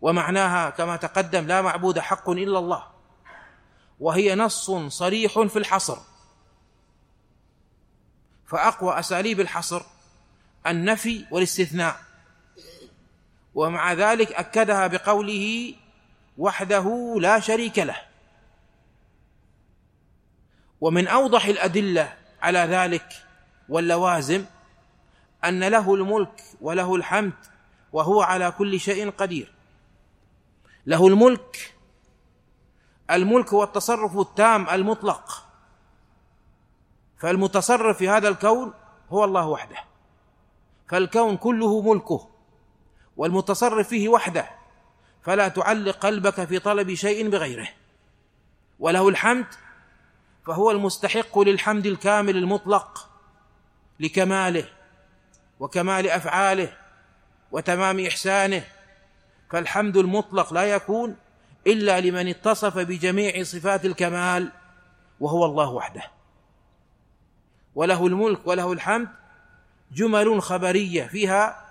[0.00, 2.86] ومعناها كما تقدم لا معبود حق إلا الله.
[4.00, 5.98] وهي نص صريح في الحصر.
[8.46, 9.82] فأقوى أساليب الحصر
[10.66, 12.00] النفي والاستثناء.
[13.54, 15.74] ومع ذلك أكدها بقوله
[16.38, 18.02] وحده لا شريك له.
[20.80, 23.08] ومن أوضح الأدلة على ذلك
[23.68, 24.44] واللوازم
[25.44, 27.32] أن له الملك وله الحمد
[27.92, 29.52] وهو على كل شيء قدير.
[30.86, 31.74] له الملك
[33.10, 35.44] الملك هو التصرف التام المطلق.
[37.18, 38.72] فالمتصرف في هذا الكون
[39.10, 39.76] هو الله وحده.
[40.88, 42.28] فالكون كله ملكه
[43.16, 44.50] والمتصرف فيه وحده.
[45.22, 47.68] فلا تعلق قلبك في طلب شيء بغيره.
[48.78, 49.46] وله الحمد
[50.46, 53.08] فهو المستحق للحمد الكامل المطلق
[54.00, 54.68] لكماله
[55.60, 56.76] وكمال أفعاله
[57.52, 58.64] وتمام إحسانه.
[59.50, 61.16] فالحمد المطلق لا يكون
[61.66, 64.52] إلا لمن اتصف بجميع صفات الكمال
[65.20, 66.02] وهو الله وحده.
[67.74, 69.08] وله الملك وله الحمد
[69.92, 71.66] جمل خبرية فيها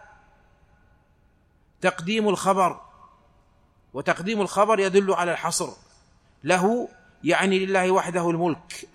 [1.81, 2.81] تقديم الخبر
[3.93, 5.69] وتقديم الخبر يدل على الحصر.
[6.43, 6.89] له
[7.23, 8.89] يعني لله وحده الملك.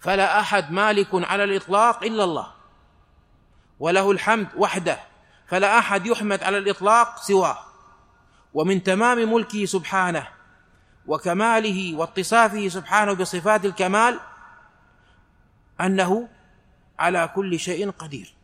[0.00, 2.52] فلا أحد مالك على الإطلاق إلا الله.
[3.80, 5.07] وله الحمد وحده
[5.48, 7.58] فلا أحد يحمد على الإطلاق سواه.
[8.54, 10.28] ومن تمام ملكه سبحانه
[11.06, 14.20] وكماله واتصافه سبحانه بصفات الكمال
[15.80, 16.28] أنه
[16.98, 18.34] على كل شيء قدير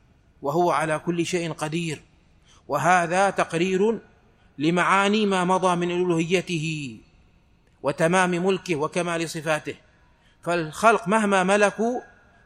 [0.43, 2.03] وهو على كل شيء قدير.
[2.69, 3.99] وهذا تقرير
[4.59, 6.99] لمعاني ما مضى من ألوهيته
[7.83, 9.75] وتمام ملكه وكمال صفاته.
[10.43, 12.01] فالخلق مهما ملكوا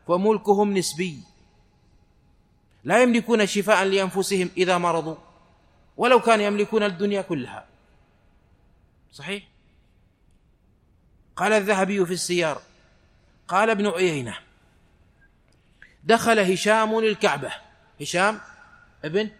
[0.08, 1.22] فملكهم نسبي.
[2.84, 5.16] لا يملكون شفاء لأنفسهم إذا مرضوا
[5.96, 7.66] ولو كانوا يملكون الدنيا كلها.
[9.12, 9.44] صحيح؟
[11.36, 12.62] قال الذهبي في السيار
[13.48, 14.38] قال ابن عيينة
[16.04, 17.52] دخل هشام الكعبه
[18.00, 18.40] هشام
[19.04, 19.30] ابن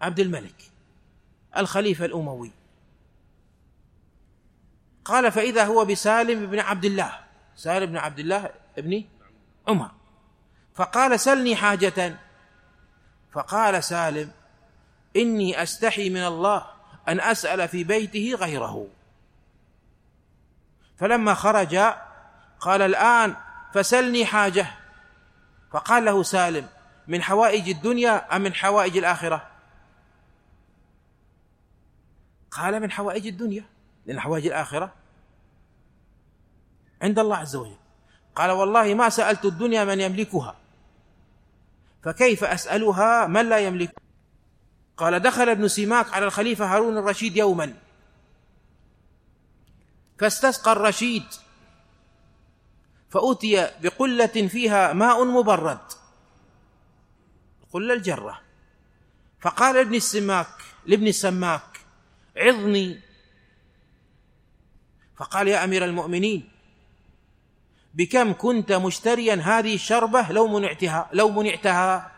[0.00, 0.70] عبد الملك
[1.56, 2.50] الخليفة الأموي.
[5.04, 7.18] قال فإذا هو بسالم بن عبد الله
[7.56, 9.04] سالم بن عبد الله ابن
[9.68, 9.90] عمر.
[10.74, 12.16] فقال سلني حاجة.
[13.32, 14.32] فقال سالم
[15.16, 16.66] إني أستحي من الله
[17.08, 18.88] أن أسأل في بيته غيره.
[20.98, 21.76] فلما خرج
[22.60, 23.36] قال الآن
[23.74, 24.66] فسلني حاجة.
[25.72, 26.68] فقال له سالم
[27.08, 29.50] من حوائج الدنيا أم من حوائج الآخرة؟
[32.50, 33.64] قال من حوائج الدنيا.
[34.06, 34.94] لأن حوائج الآخرة؟
[37.02, 37.76] عند الله عز وجل.
[38.34, 40.56] قال والله ما سألت الدنيا من يملكها.
[42.04, 43.94] فكيف أسألها من لا يملك؟
[44.96, 47.74] قال دخل ابن سيماك على الخليفة هارون الرشيد يوما.
[50.18, 51.24] فاستسقى الرشيد.
[53.10, 55.92] فأتي بقلة فيها ماء مبرد.
[57.72, 58.40] قلة الجرة.
[59.40, 61.80] فقال ابن السماك لابن السماك
[62.36, 63.00] عظني.
[65.16, 66.53] فقال يا أمير المؤمنين
[67.94, 72.12] بكم كنت مشتريا هذه الشربة لو منعتها لو منعتها؟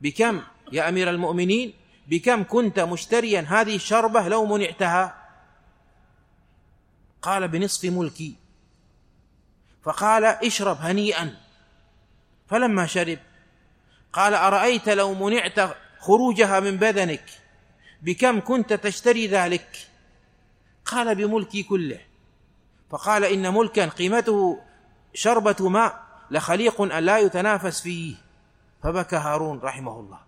[0.00, 1.74] بكم يا أمير المؤمنين؟
[2.08, 5.28] بكم كنت مشتريا هذه الشربة لو منعتها؟
[7.22, 8.36] قال بنصف ملكي.
[9.82, 11.36] فقال اشرب هنيئا.
[12.46, 13.18] فلما شرب
[14.12, 17.24] قال أرأيت لو منعت خروجها من بدنك؟
[18.02, 19.88] بكم كنت تشتري ذلك؟
[20.84, 22.00] قال بملكي كله.
[22.90, 24.60] فقال إن ملكا قيمته
[25.14, 28.16] شربة ماء لخليق أن لا يتنافس فيه.
[28.82, 30.18] فبكى هارون رحمه الله.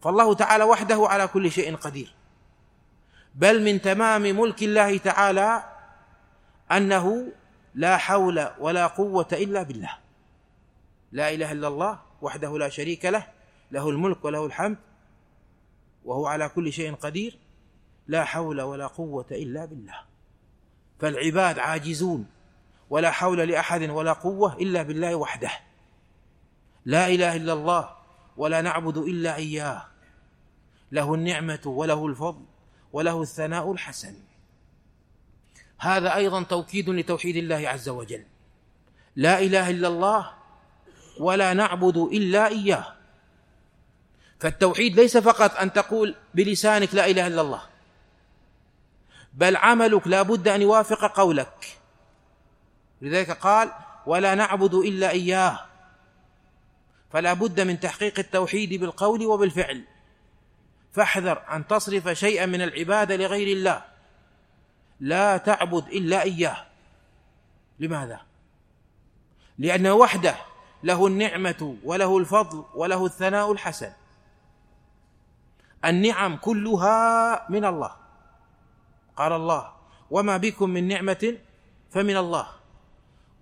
[0.00, 2.14] فالله تعالى وحده على كل شيء قدير.
[3.34, 5.64] بل من تمام ملك الله تعالى
[6.72, 7.32] أنه
[7.74, 9.98] لا حول ولا قوة إلا بالله.
[11.12, 13.26] لا إله إلا الله وحده لا شريك له.
[13.70, 14.78] له الملك وله الحمد.
[16.04, 17.38] وهو على كل شيء قدير.
[18.06, 20.09] لا حول ولا قوة إلا بالله.
[21.00, 22.26] فالعباد عاجزون
[22.90, 25.50] ولا حول لأحد ولا قوة إلا بالله وحده.
[26.84, 27.90] لا إله إلا الله
[28.36, 29.86] ولا نعبد إلا إياه.
[30.92, 32.44] له النعمة وله الفضل
[32.92, 34.14] وله الثناء الحسن.
[35.78, 38.24] هذا أيضا توكيد لتوحيد الله عز وجل.
[39.16, 40.32] لا إله إلا الله
[41.20, 42.96] ولا نعبد إلا إياه.
[44.40, 47.69] فالتوحيد ليس فقط أن تقول بلسانك لا إله إلا الله.
[49.34, 51.78] بل عملك لا بد أن يوافق قولك.
[53.02, 53.72] لذلك قال
[54.06, 55.60] ولا نعبد إلا إياه.
[57.12, 59.84] فلا بد من تحقيق التوحيد بالقول وبالفعل.
[60.92, 63.84] فاحذر أن تصرف شيئا من العبادة لغير الله.
[65.00, 66.66] لا تعبد إلا إياه.
[67.78, 68.20] لماذا؟
[69.58, 70.34] لأنه وحده
[70.82, 73.92] له النعمة وله الفضل وله الثناء الحسن.
[75.84, 77.99] النعم كلها من الله.
[79.20, 79.72] قال الله
[80.10, 81.36] وما بكم من نعمة
[81.90, 82.46] فمن الله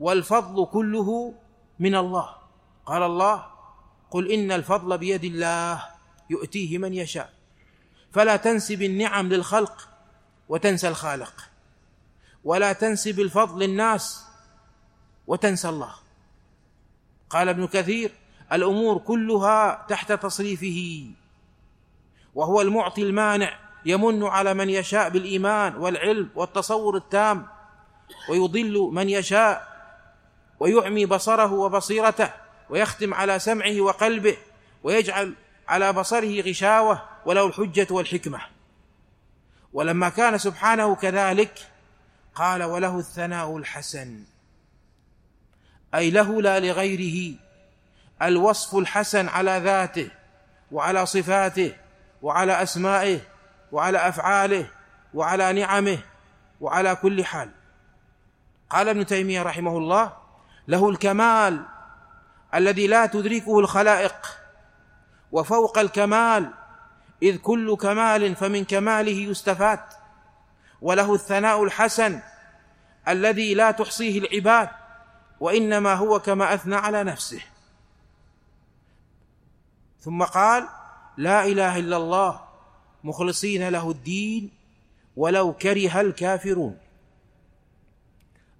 [0.01, 1.35] والفضل كله
[1.79, 2.35] من الله.
[2.87, 3.47] قال الله
[4.11, 5.83] قل إن الفضل بيد الله
[6.31, 7.33] يؤتيه من يشاء
[8.12, 9.89] فلا تنسب النعم للخلق
[10.49, 11.51] وتنسى الخالق
[12.45, 14.24] ولا تنسب الفضل للناس
[15.26, 15.95] وتنسى الله.
[17.31, 18.12] قال ابن كثير
[18.53, 21.11] الأمور كلها تحت تصريفه
[22.35, 27.47] وهو المعطي المانع يمن على من يشاء بالإيمان والعلم والتصور التام
[28.29, 29.68] ويضل من يشاء
[30.61, 32.31] ويعمي بصره وبصيرته
[32.70, 34.37] ويختم على سمعه وقلبه
[34.83, 35.35] ويجعل
[35.68, 38.41] على بصره غشاوة وله الحجة والحكمة.
[39.72, 41.59] ولما كان سبحانه كذلك
[42.35, 44.24] قال وله الثناء الحسن.
[45.95, 47.35] أي له لا لغيره
[48.22, 50.11] الوصف الحسن على ذاته
[50.72, 51.72] وعلى صفاته
[52.22, 53.20] وعلى أسمائه
[53.72, 54.70] وعلى أفعاله
[55.14, 55.98] وعلى نعمه
[56.60, 57.50] وعلى كل حال.
[58.70, 60.12] قال ابن تيمية رحمه الله
[60.68, 61.64] له الكمال
[62.54, 64.38] الذي لا تدركه الخلائق
[65.32, 66.50] وفوق الكمال
[67.22, 69.80] إذ كل كمال فمن كماله يستفاد
[70.82, 72.20] وله الثناء الحسن
[73.08, 74.68] الذي لا تحصيه العباد
[75.40, 77.42] وإنما هو كما أثنى على نفسه.
[80.00, 80.68] ثم قال
[81.16, 82.47] لا إله إلا الله
[83.05, 84.51] مخلصين له الدين
[85.16, 86.78] ولو كره الكافرون.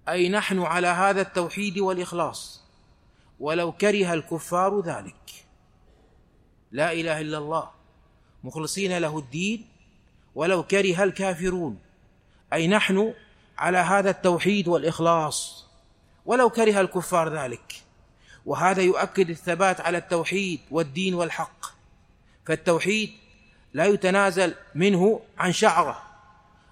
[0.09, 2.63] أي نحن على هذا التوحيد والإخلاص.
[3.39, 5.45] ولو كره الكفار ذلك.
[6.71, 7.69] لا إله إلا الله.
[8.43, 9.67] مخلصين له الدين
[10.35, 11.79] ولو كره الكافرون.
[12.53, 13.13] أي نحن
[13.57, 15.65] على هذا التوحيد والإخلاص.
[16.25, 17.83] ولو كره الكفار ذلك.
[18.45, 21.65] وهذا يؤكد الثبات على التوحيد والدين والحق.
[22.45, 23.11] فالتوحيد
[23.73, 26.01] لا يتنازل منه عن شعره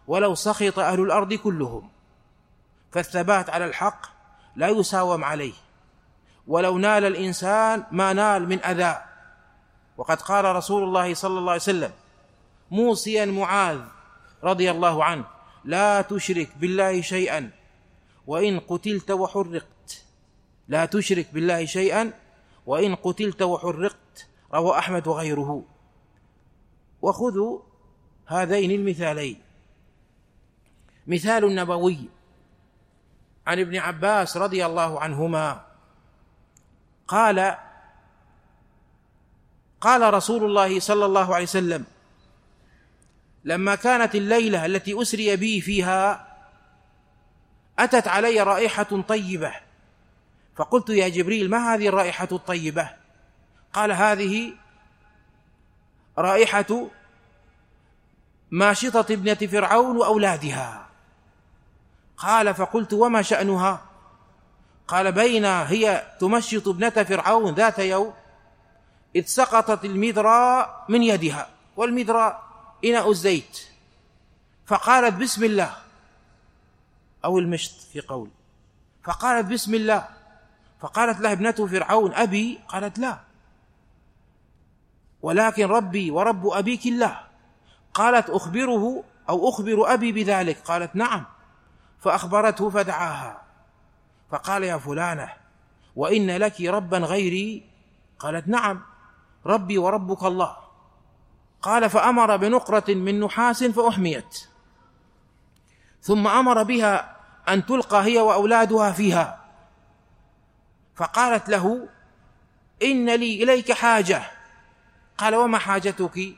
[0.08, 1.90] ولو سخط أهل الأرض كلهم.
[2.92, 4.06] فالثبات على الحق
[4.56, 5.54] لا يساوم عليه.
[6.48, 9.02] ولو نال الإنسان ما نال من أذى.
[9.98, 11.92] وقد قال رسول الله صلى الله عليه وسلم
[12.72, 13.80] موصيا معاذ
[14.44, 15.26] رضي الله عنه
[15.66, 17.52] لا تشرك بالله شيئا
[18.28, 20.04] وإن قتلت وحرقت.
[20.68, 22.12] لا تشرك بالله شيئا
[22.66, 25.64] وإن قتلت وحرقت رواه أحمد وغيره.
[27.08, 27.60] وخذوا
[28.26, 29.42] هذين المثالين.
[31.08, 32.00] مثال نبوي
[33.48, 35.66] عن ابن عباس رضي الله عنهما
[37.08, 37.56] قال
[39.82, 41.86] قال رسول الله صلى الله عليه وسلم
[43.44, 46.28] لما كانت الليلة التي أسري بي فيها
[47.80, 49.54] أتت علي رائحة طيبة.
[50.56, 52.90] فقلت يا جبريل ما هذه الرائحة الطيبة؟
[53.74, 54.54] قال هذه
[56.18, 56.90] رائحة
[58.52, 60.88] ماشطة ابنة فرعون وأولادها.
[62.18, 63.82] قال فقلت وما شأنها؟
[64.88, 68.14] قال بين هي تمشط ابنة فرعون ذات يوم
[69.16, 72.44] إذ سقطت المدرى من يدها والمدرى
[72.86, 73.60] إناء الزيت.
[74.66, 75.76] فقالت بسم الله.
[77.26, 78.30] أو المشط في قول.
[79.04, 80.08] فقالت بسم الله.
[80.82, 83.20] فقالت لها ابنته فرعون أبي؟ قالت لا.
[85.22, 87.27] ولكن ربي ورب أبيك الله.
[87.98, 91.26] قالت أخبره أو أخبر أبي بذلك قالت نعم.
[92.00, 93.42] فأخبرته فدعاها.
[94.32, 95.34] فقال يا فلانة
[95.96, 97.70] وإن لك ربا غيري؟
[98.20, 98.82] قالت نعم
[99.46, 100.58] ربي وربك الله.
[101.62, 104.48] قال فأمر بنقرة من نحاس فأحميت.
[106.02, 107.18] ثم أمر بها
[107.50, 109.46] أن تلقى هي وأولادها فيها.
[110.96, 111.90] فقالت له
[112.84, 114.24] إن لي إليك حاجة.
[115.18, 116.36] قال وما حاجتك؟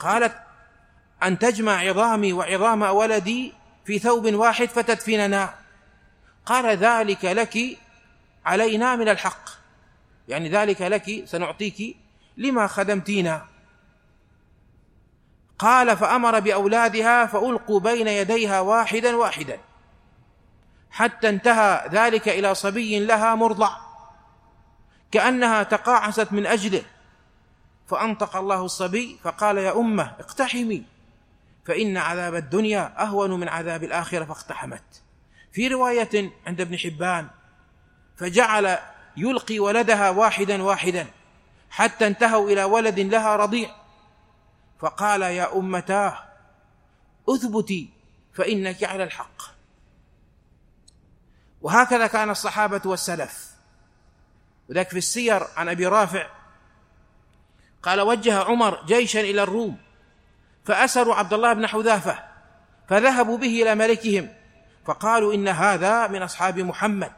[0.00, 0.47] قالت
[1.22, 3.52] أن تجمع عظامي وعظام ولدي
[3.84, 5.54] في ثوب واحد فتدفننا.
[6.46, 7.78] قال ذلك لك
[8.44, 9.48] علينا من الحق.
[10.28, 11.96] يعني ذلك لك سنعطيك
[12.36, 13.46] لما خدمتينا.
[15.58, 19.58] قال فأمر بأولادها فألقوا بين يديها واحدا واحدا.
[20.90, 23.76] حتى انتهى ذلك إلى صبي لها مرضع.
[25.10, 26.82] كأنها تقاعست من أجله.
[27.88, 30.97] فأنطق الله الصبي فقال يا أمة اقتحمي.
[31.68, 35.02] فإن عذاب الدنيا أهون من عذاب الآخرة فاقتحمت.
[35.52, 37.28] في رواية عند ابن حبان
[38.16, 38.78] فجعل
[39.16, 41.06] يلقي ولدها واحدا واحدا
[41.70, 43.70] حتى انتهوا إلى ولد لها رضيع.
[44.78, 46.18] فقال يا أمتاه
[47.28, 47.90] اثبتي
[48.32, 49.42] فإنك على الحق.
[51.60, 53.50] وهكذا كان الصحابة والسلف.
[54.68, 56.30] وذلك في السير عن أبي رافع
[57.82, 59.87] قال وجه عمر جيشا إلى الروم.
[60.68, 62.24] فأسروا عبد الله بن حذافة
[62.88, 64.28] فذهبوا به إلى ملكهم
[64.84, 67.12] فقالوا إن هذا من أصحاب محمد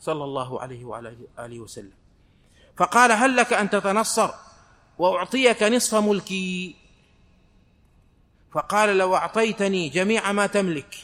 [0.00, 1.92] صلى الله عليه وعلى آله وسلم.
[2.76, 4.30] فقال هل لك أن تتنصر
[4.98, 6.76] وأعطيك نصف ملكي؟
[8.52, 10.96] فقال لو أعطيتني جميع ما تملك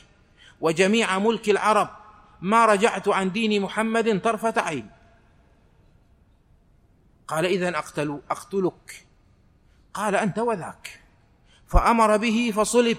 [0.60, 1.88] وجميع ملك العرب
[2.40, 4.90] ما رجعت عن دين محمد طرفة عين.
[7.28, 9.06] قال إذا أقتل أقتلك.
[9.94, 11.07] قال أنت وذاك.
[11.68, 12.98] فأمر به فصلب.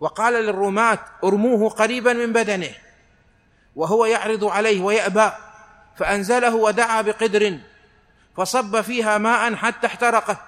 [0.00, 2.74] وقال للرماة ارموه قريبا من بدنه.
[3.76, 5.30] وهو يعرض عليه ويأبى.
[5.96, 7.58] فأنزله ودعا بقدر.
[8.36, 10.40] فصب فيها ماء حتى احترقت.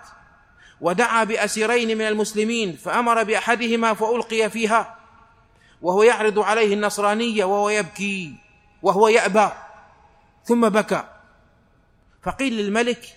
[0.81, 4.97] ودعا بأسيرين من المسلمين فأمر بأحدهما فألقي فيها.
[5.83, 8.35] وهو يعرض عليه النصرانية وهو يبكي
[8.83, 9.49] وهو يأبى.
[10.45, 11.05] ثم بكى.
[12.23, 13.17] فقيل للملك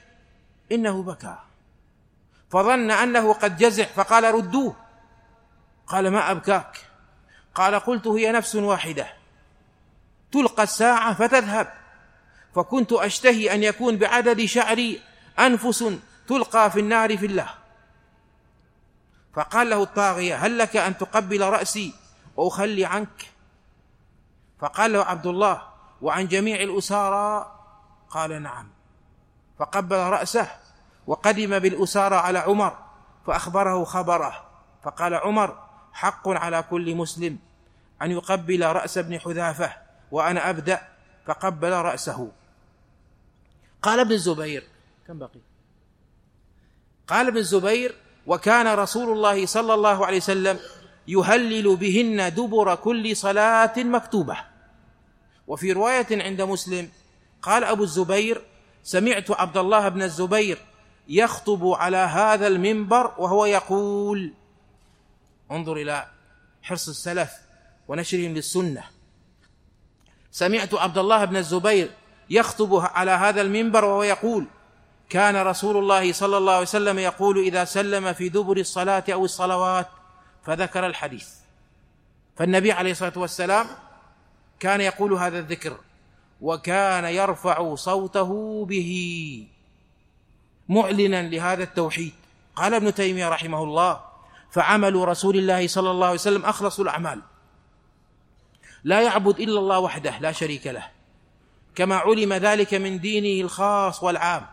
[0.72, 1.38] إنه بكى.
[2.50, 4.76] فظن أنه قد جزع فقال ردوه.
[5.88, 6.86] قال ما أبكاك؟
[7.56, 9.08] قال قلت هي نفس واحدة.
[10.32, 11.74] تلقى الساعة فتذهب.
[12.56, 15.02] فكنت أشتهي أن يكون بعدد شعري
[15.39, 15.86] أنفس
[16.28, 17.50] تلقى في النار في الله.
[19.34, 21.93] فقال له الطاغية هل لك أن تقبل رأسي
[22.36, 23.32] وأخلي عنك؟
[24.60, 25.62] فقال له عبد الله
[26.02, 27.56] وعن جميع الأسارى؟
[28.10, 28.70] قال نعم.
[29.60, 30.47] فقبل رأسه
[31.10, 32.78] وقدم بالأسارى على عمر
[33.28, 34.49] فأخبره خبره
[34.84, 37.38] فقال عمر حق على كل مسلم
[38.01, 39.74] أن يقبل رأس ابن حذافة
[40.12, 40.88] وأنا أبدأ.
[41.26, 42.32] فقبل رأسه.
[43.82, 44.64] قال ابن الزبير
[45.07, 45.39] كم بقي؟
[47.07, 47.95] قال ابن الزبير
[48.28, 50.60] وكان رسول الله صلى الله عليه وسلم
[51.07, 54.38] يهلل بهن دبر كل صلاة مكتوبة.
[55.47, 56.89] وفي رواية عند مسلم
[57.41, 58.41] قال أبو الزبير
[58.84, 60.69] سمعت عبد الله بن الزبير
[61.10, 64.34] يخطب على هذا المنبر وهو يقول
[65.51, 66.07] انظر إلى
[66.62, 67.32] حرص السلف
[67.88, 68.84] ونشرهم للسنة.
[70.32, 71.91] سمعت عبد الله بن الزبير
[72.30, 74.45] يخطب على هذا المنبر وهو يقول
[75.10, 79.88] كان رسول الله صلى الله عليه وسلم يقول إذا سلم في دبر الصلاة أو الصلوات
[80.43, 81.30] فذكر الحديث.
[82.38, 83.68] فالنبي عليه الصلاة والسلام
[84.60, 85.78] كان يقول هذا الذكر
[86.41, 89.59] وكان يرفع صوته به.
[90.70, 92.14] معلنا لهذا التوحيد.
[92.56, 94.02] قال ابن تيمية رحمه الله
[94.52, 97.22] فعمل رسول الله صلى الله عليه وسلم أخلص الأعمال.
[98.84, 100.88] لا يعبد إلا الله وحده لا شريك له.
[101.76, 104.46] كما علم ذلك من دينه الخاص والعام.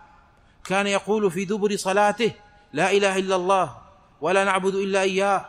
[0.65, 2.33] كان يقول في دبر صلاته
[2.73, 3.77] لا إله إلا الله
[4.21, 5.45] ولا نعبد إلا إياه.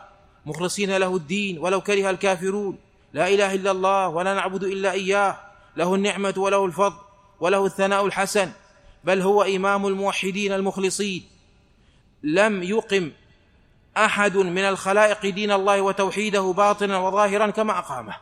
[0.46, 2.78] مخلصين له الدين ولو كره الكافرون.
[3.12, 5.36] لا إله إلا الله ولا نعبد إلا إياه.
[5.76, 6.96] له النعمة وله الفضل
[7.40, 8.52] وله الثناء الحسن.
[9.08, 11.28] بل هو إمام الموحدين المخلصين.
[12.22, 13.12] لم يقم
[13.96, 18.16] أحد من الخلائق دين الله وتوحيده باطنا وظاهرا كما أقامه.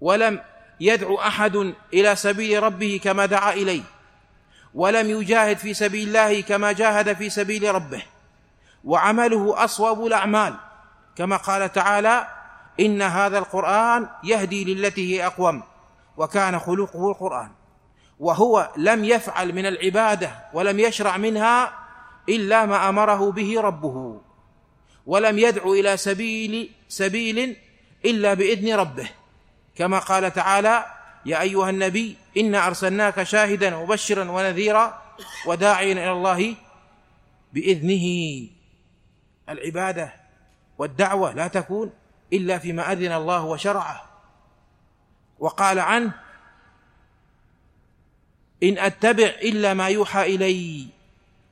[0.00, 0.42] ولم
[0.80, 3.82] يدعو أحد إلى سبيل ربه كما دعا إليه.
[4.74, 8.02] ولم يجاهد في سبيل الله كما جاهد في سبيل ربه.
[8.84, 10.54] وعمله أصوب الأعمال.
[11.16, 12.28] كما قال تعالى
[12.80, 15.62] إن هذا القرآن يهدي للتي هي أقوم.
[16.16, 17.55] وكان خلقه القرآن.
[18.20, 21.72] وهو لم يفعل من العبادة ولم يشرع منها
[22.28, 24.20] إلا ما أمره به ربه
[25.06, 27.56] ولم يدعو إلى سبيل سبيل
[28.04, 29.10] إلا بإذن ربه.
[29.74, 30.86] كما قال تعالى
[31.26, 35.02] يا أيها النبي انا أرسلناك شاهدا مبشرا ونذيرا
[35.46, 36.54] وداعيا إلى الله
[37.52, 38.48] بإذنه.
[39.48, 40.12] العبادة
[40.78, 41.92] والدعوة لا تكون
[42.32, 44.02] إلا فيما أذن الله وشرعه.
[45.38, 46.25] وقال عنه
[48.62, 50.86] إن أتبع إلا ما يوحى إلي.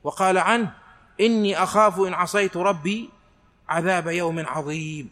[0.03, 0.73] وقال عنه
[1.19, 3.09] إني أخاف إن عصيت ربي
[3.69, 5.09] عذاب يوم عظيم.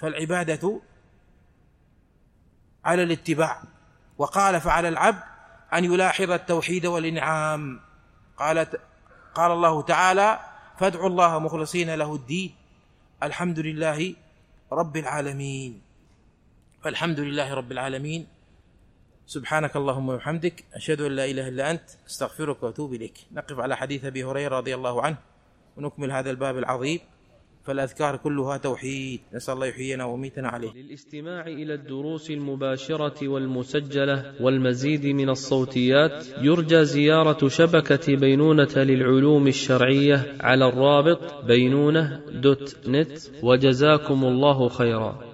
[0.00, 0.80] فالعبادة
[2.84, 3.62] على الاتباع.
[4.18, 5.22] وقال فعلى العبد
[5.74, 7.80] أن يلاحظ التوحيد والإنعام.
[8.36, 8.66] قال
[9.34, 10.40] قال الله تعالى
[10.78, 12.54] فادعوا الله مخلصين له الدين.
[13.22, 14.14] الحمد لله
[14.72, 15.82] رب العالمين.
[16.82, 18.33] فالحمد لله رب العالمين.
[19.26, 23.14] سبحانك اللهم وبحمدك أشهد أن لا إله إلا أنت أستغفرك وأتوب إليك.
[23.32, 25.16] نقف على حديث أبي هريرة رضي الله عنه.
[25.76, 27.00] ونكمل هذا الباب العظيم.
[27.64, 29.20] فالأذكار كلها توحيد.
[29.34, 30.72] نسأل الله يحيينا ويميتنا عليه.
[30.72, 40.68] للاستماع إلى الدروس المباشرة والمسجلة والمزيد من الصوتيات يرجى زيارة شبكة بينونة للعلوم الشرعية على
[40.68, 43.18] الرابط بينونة دوت نت.
[43.42, 45.33] وجزاكم الله خيرا.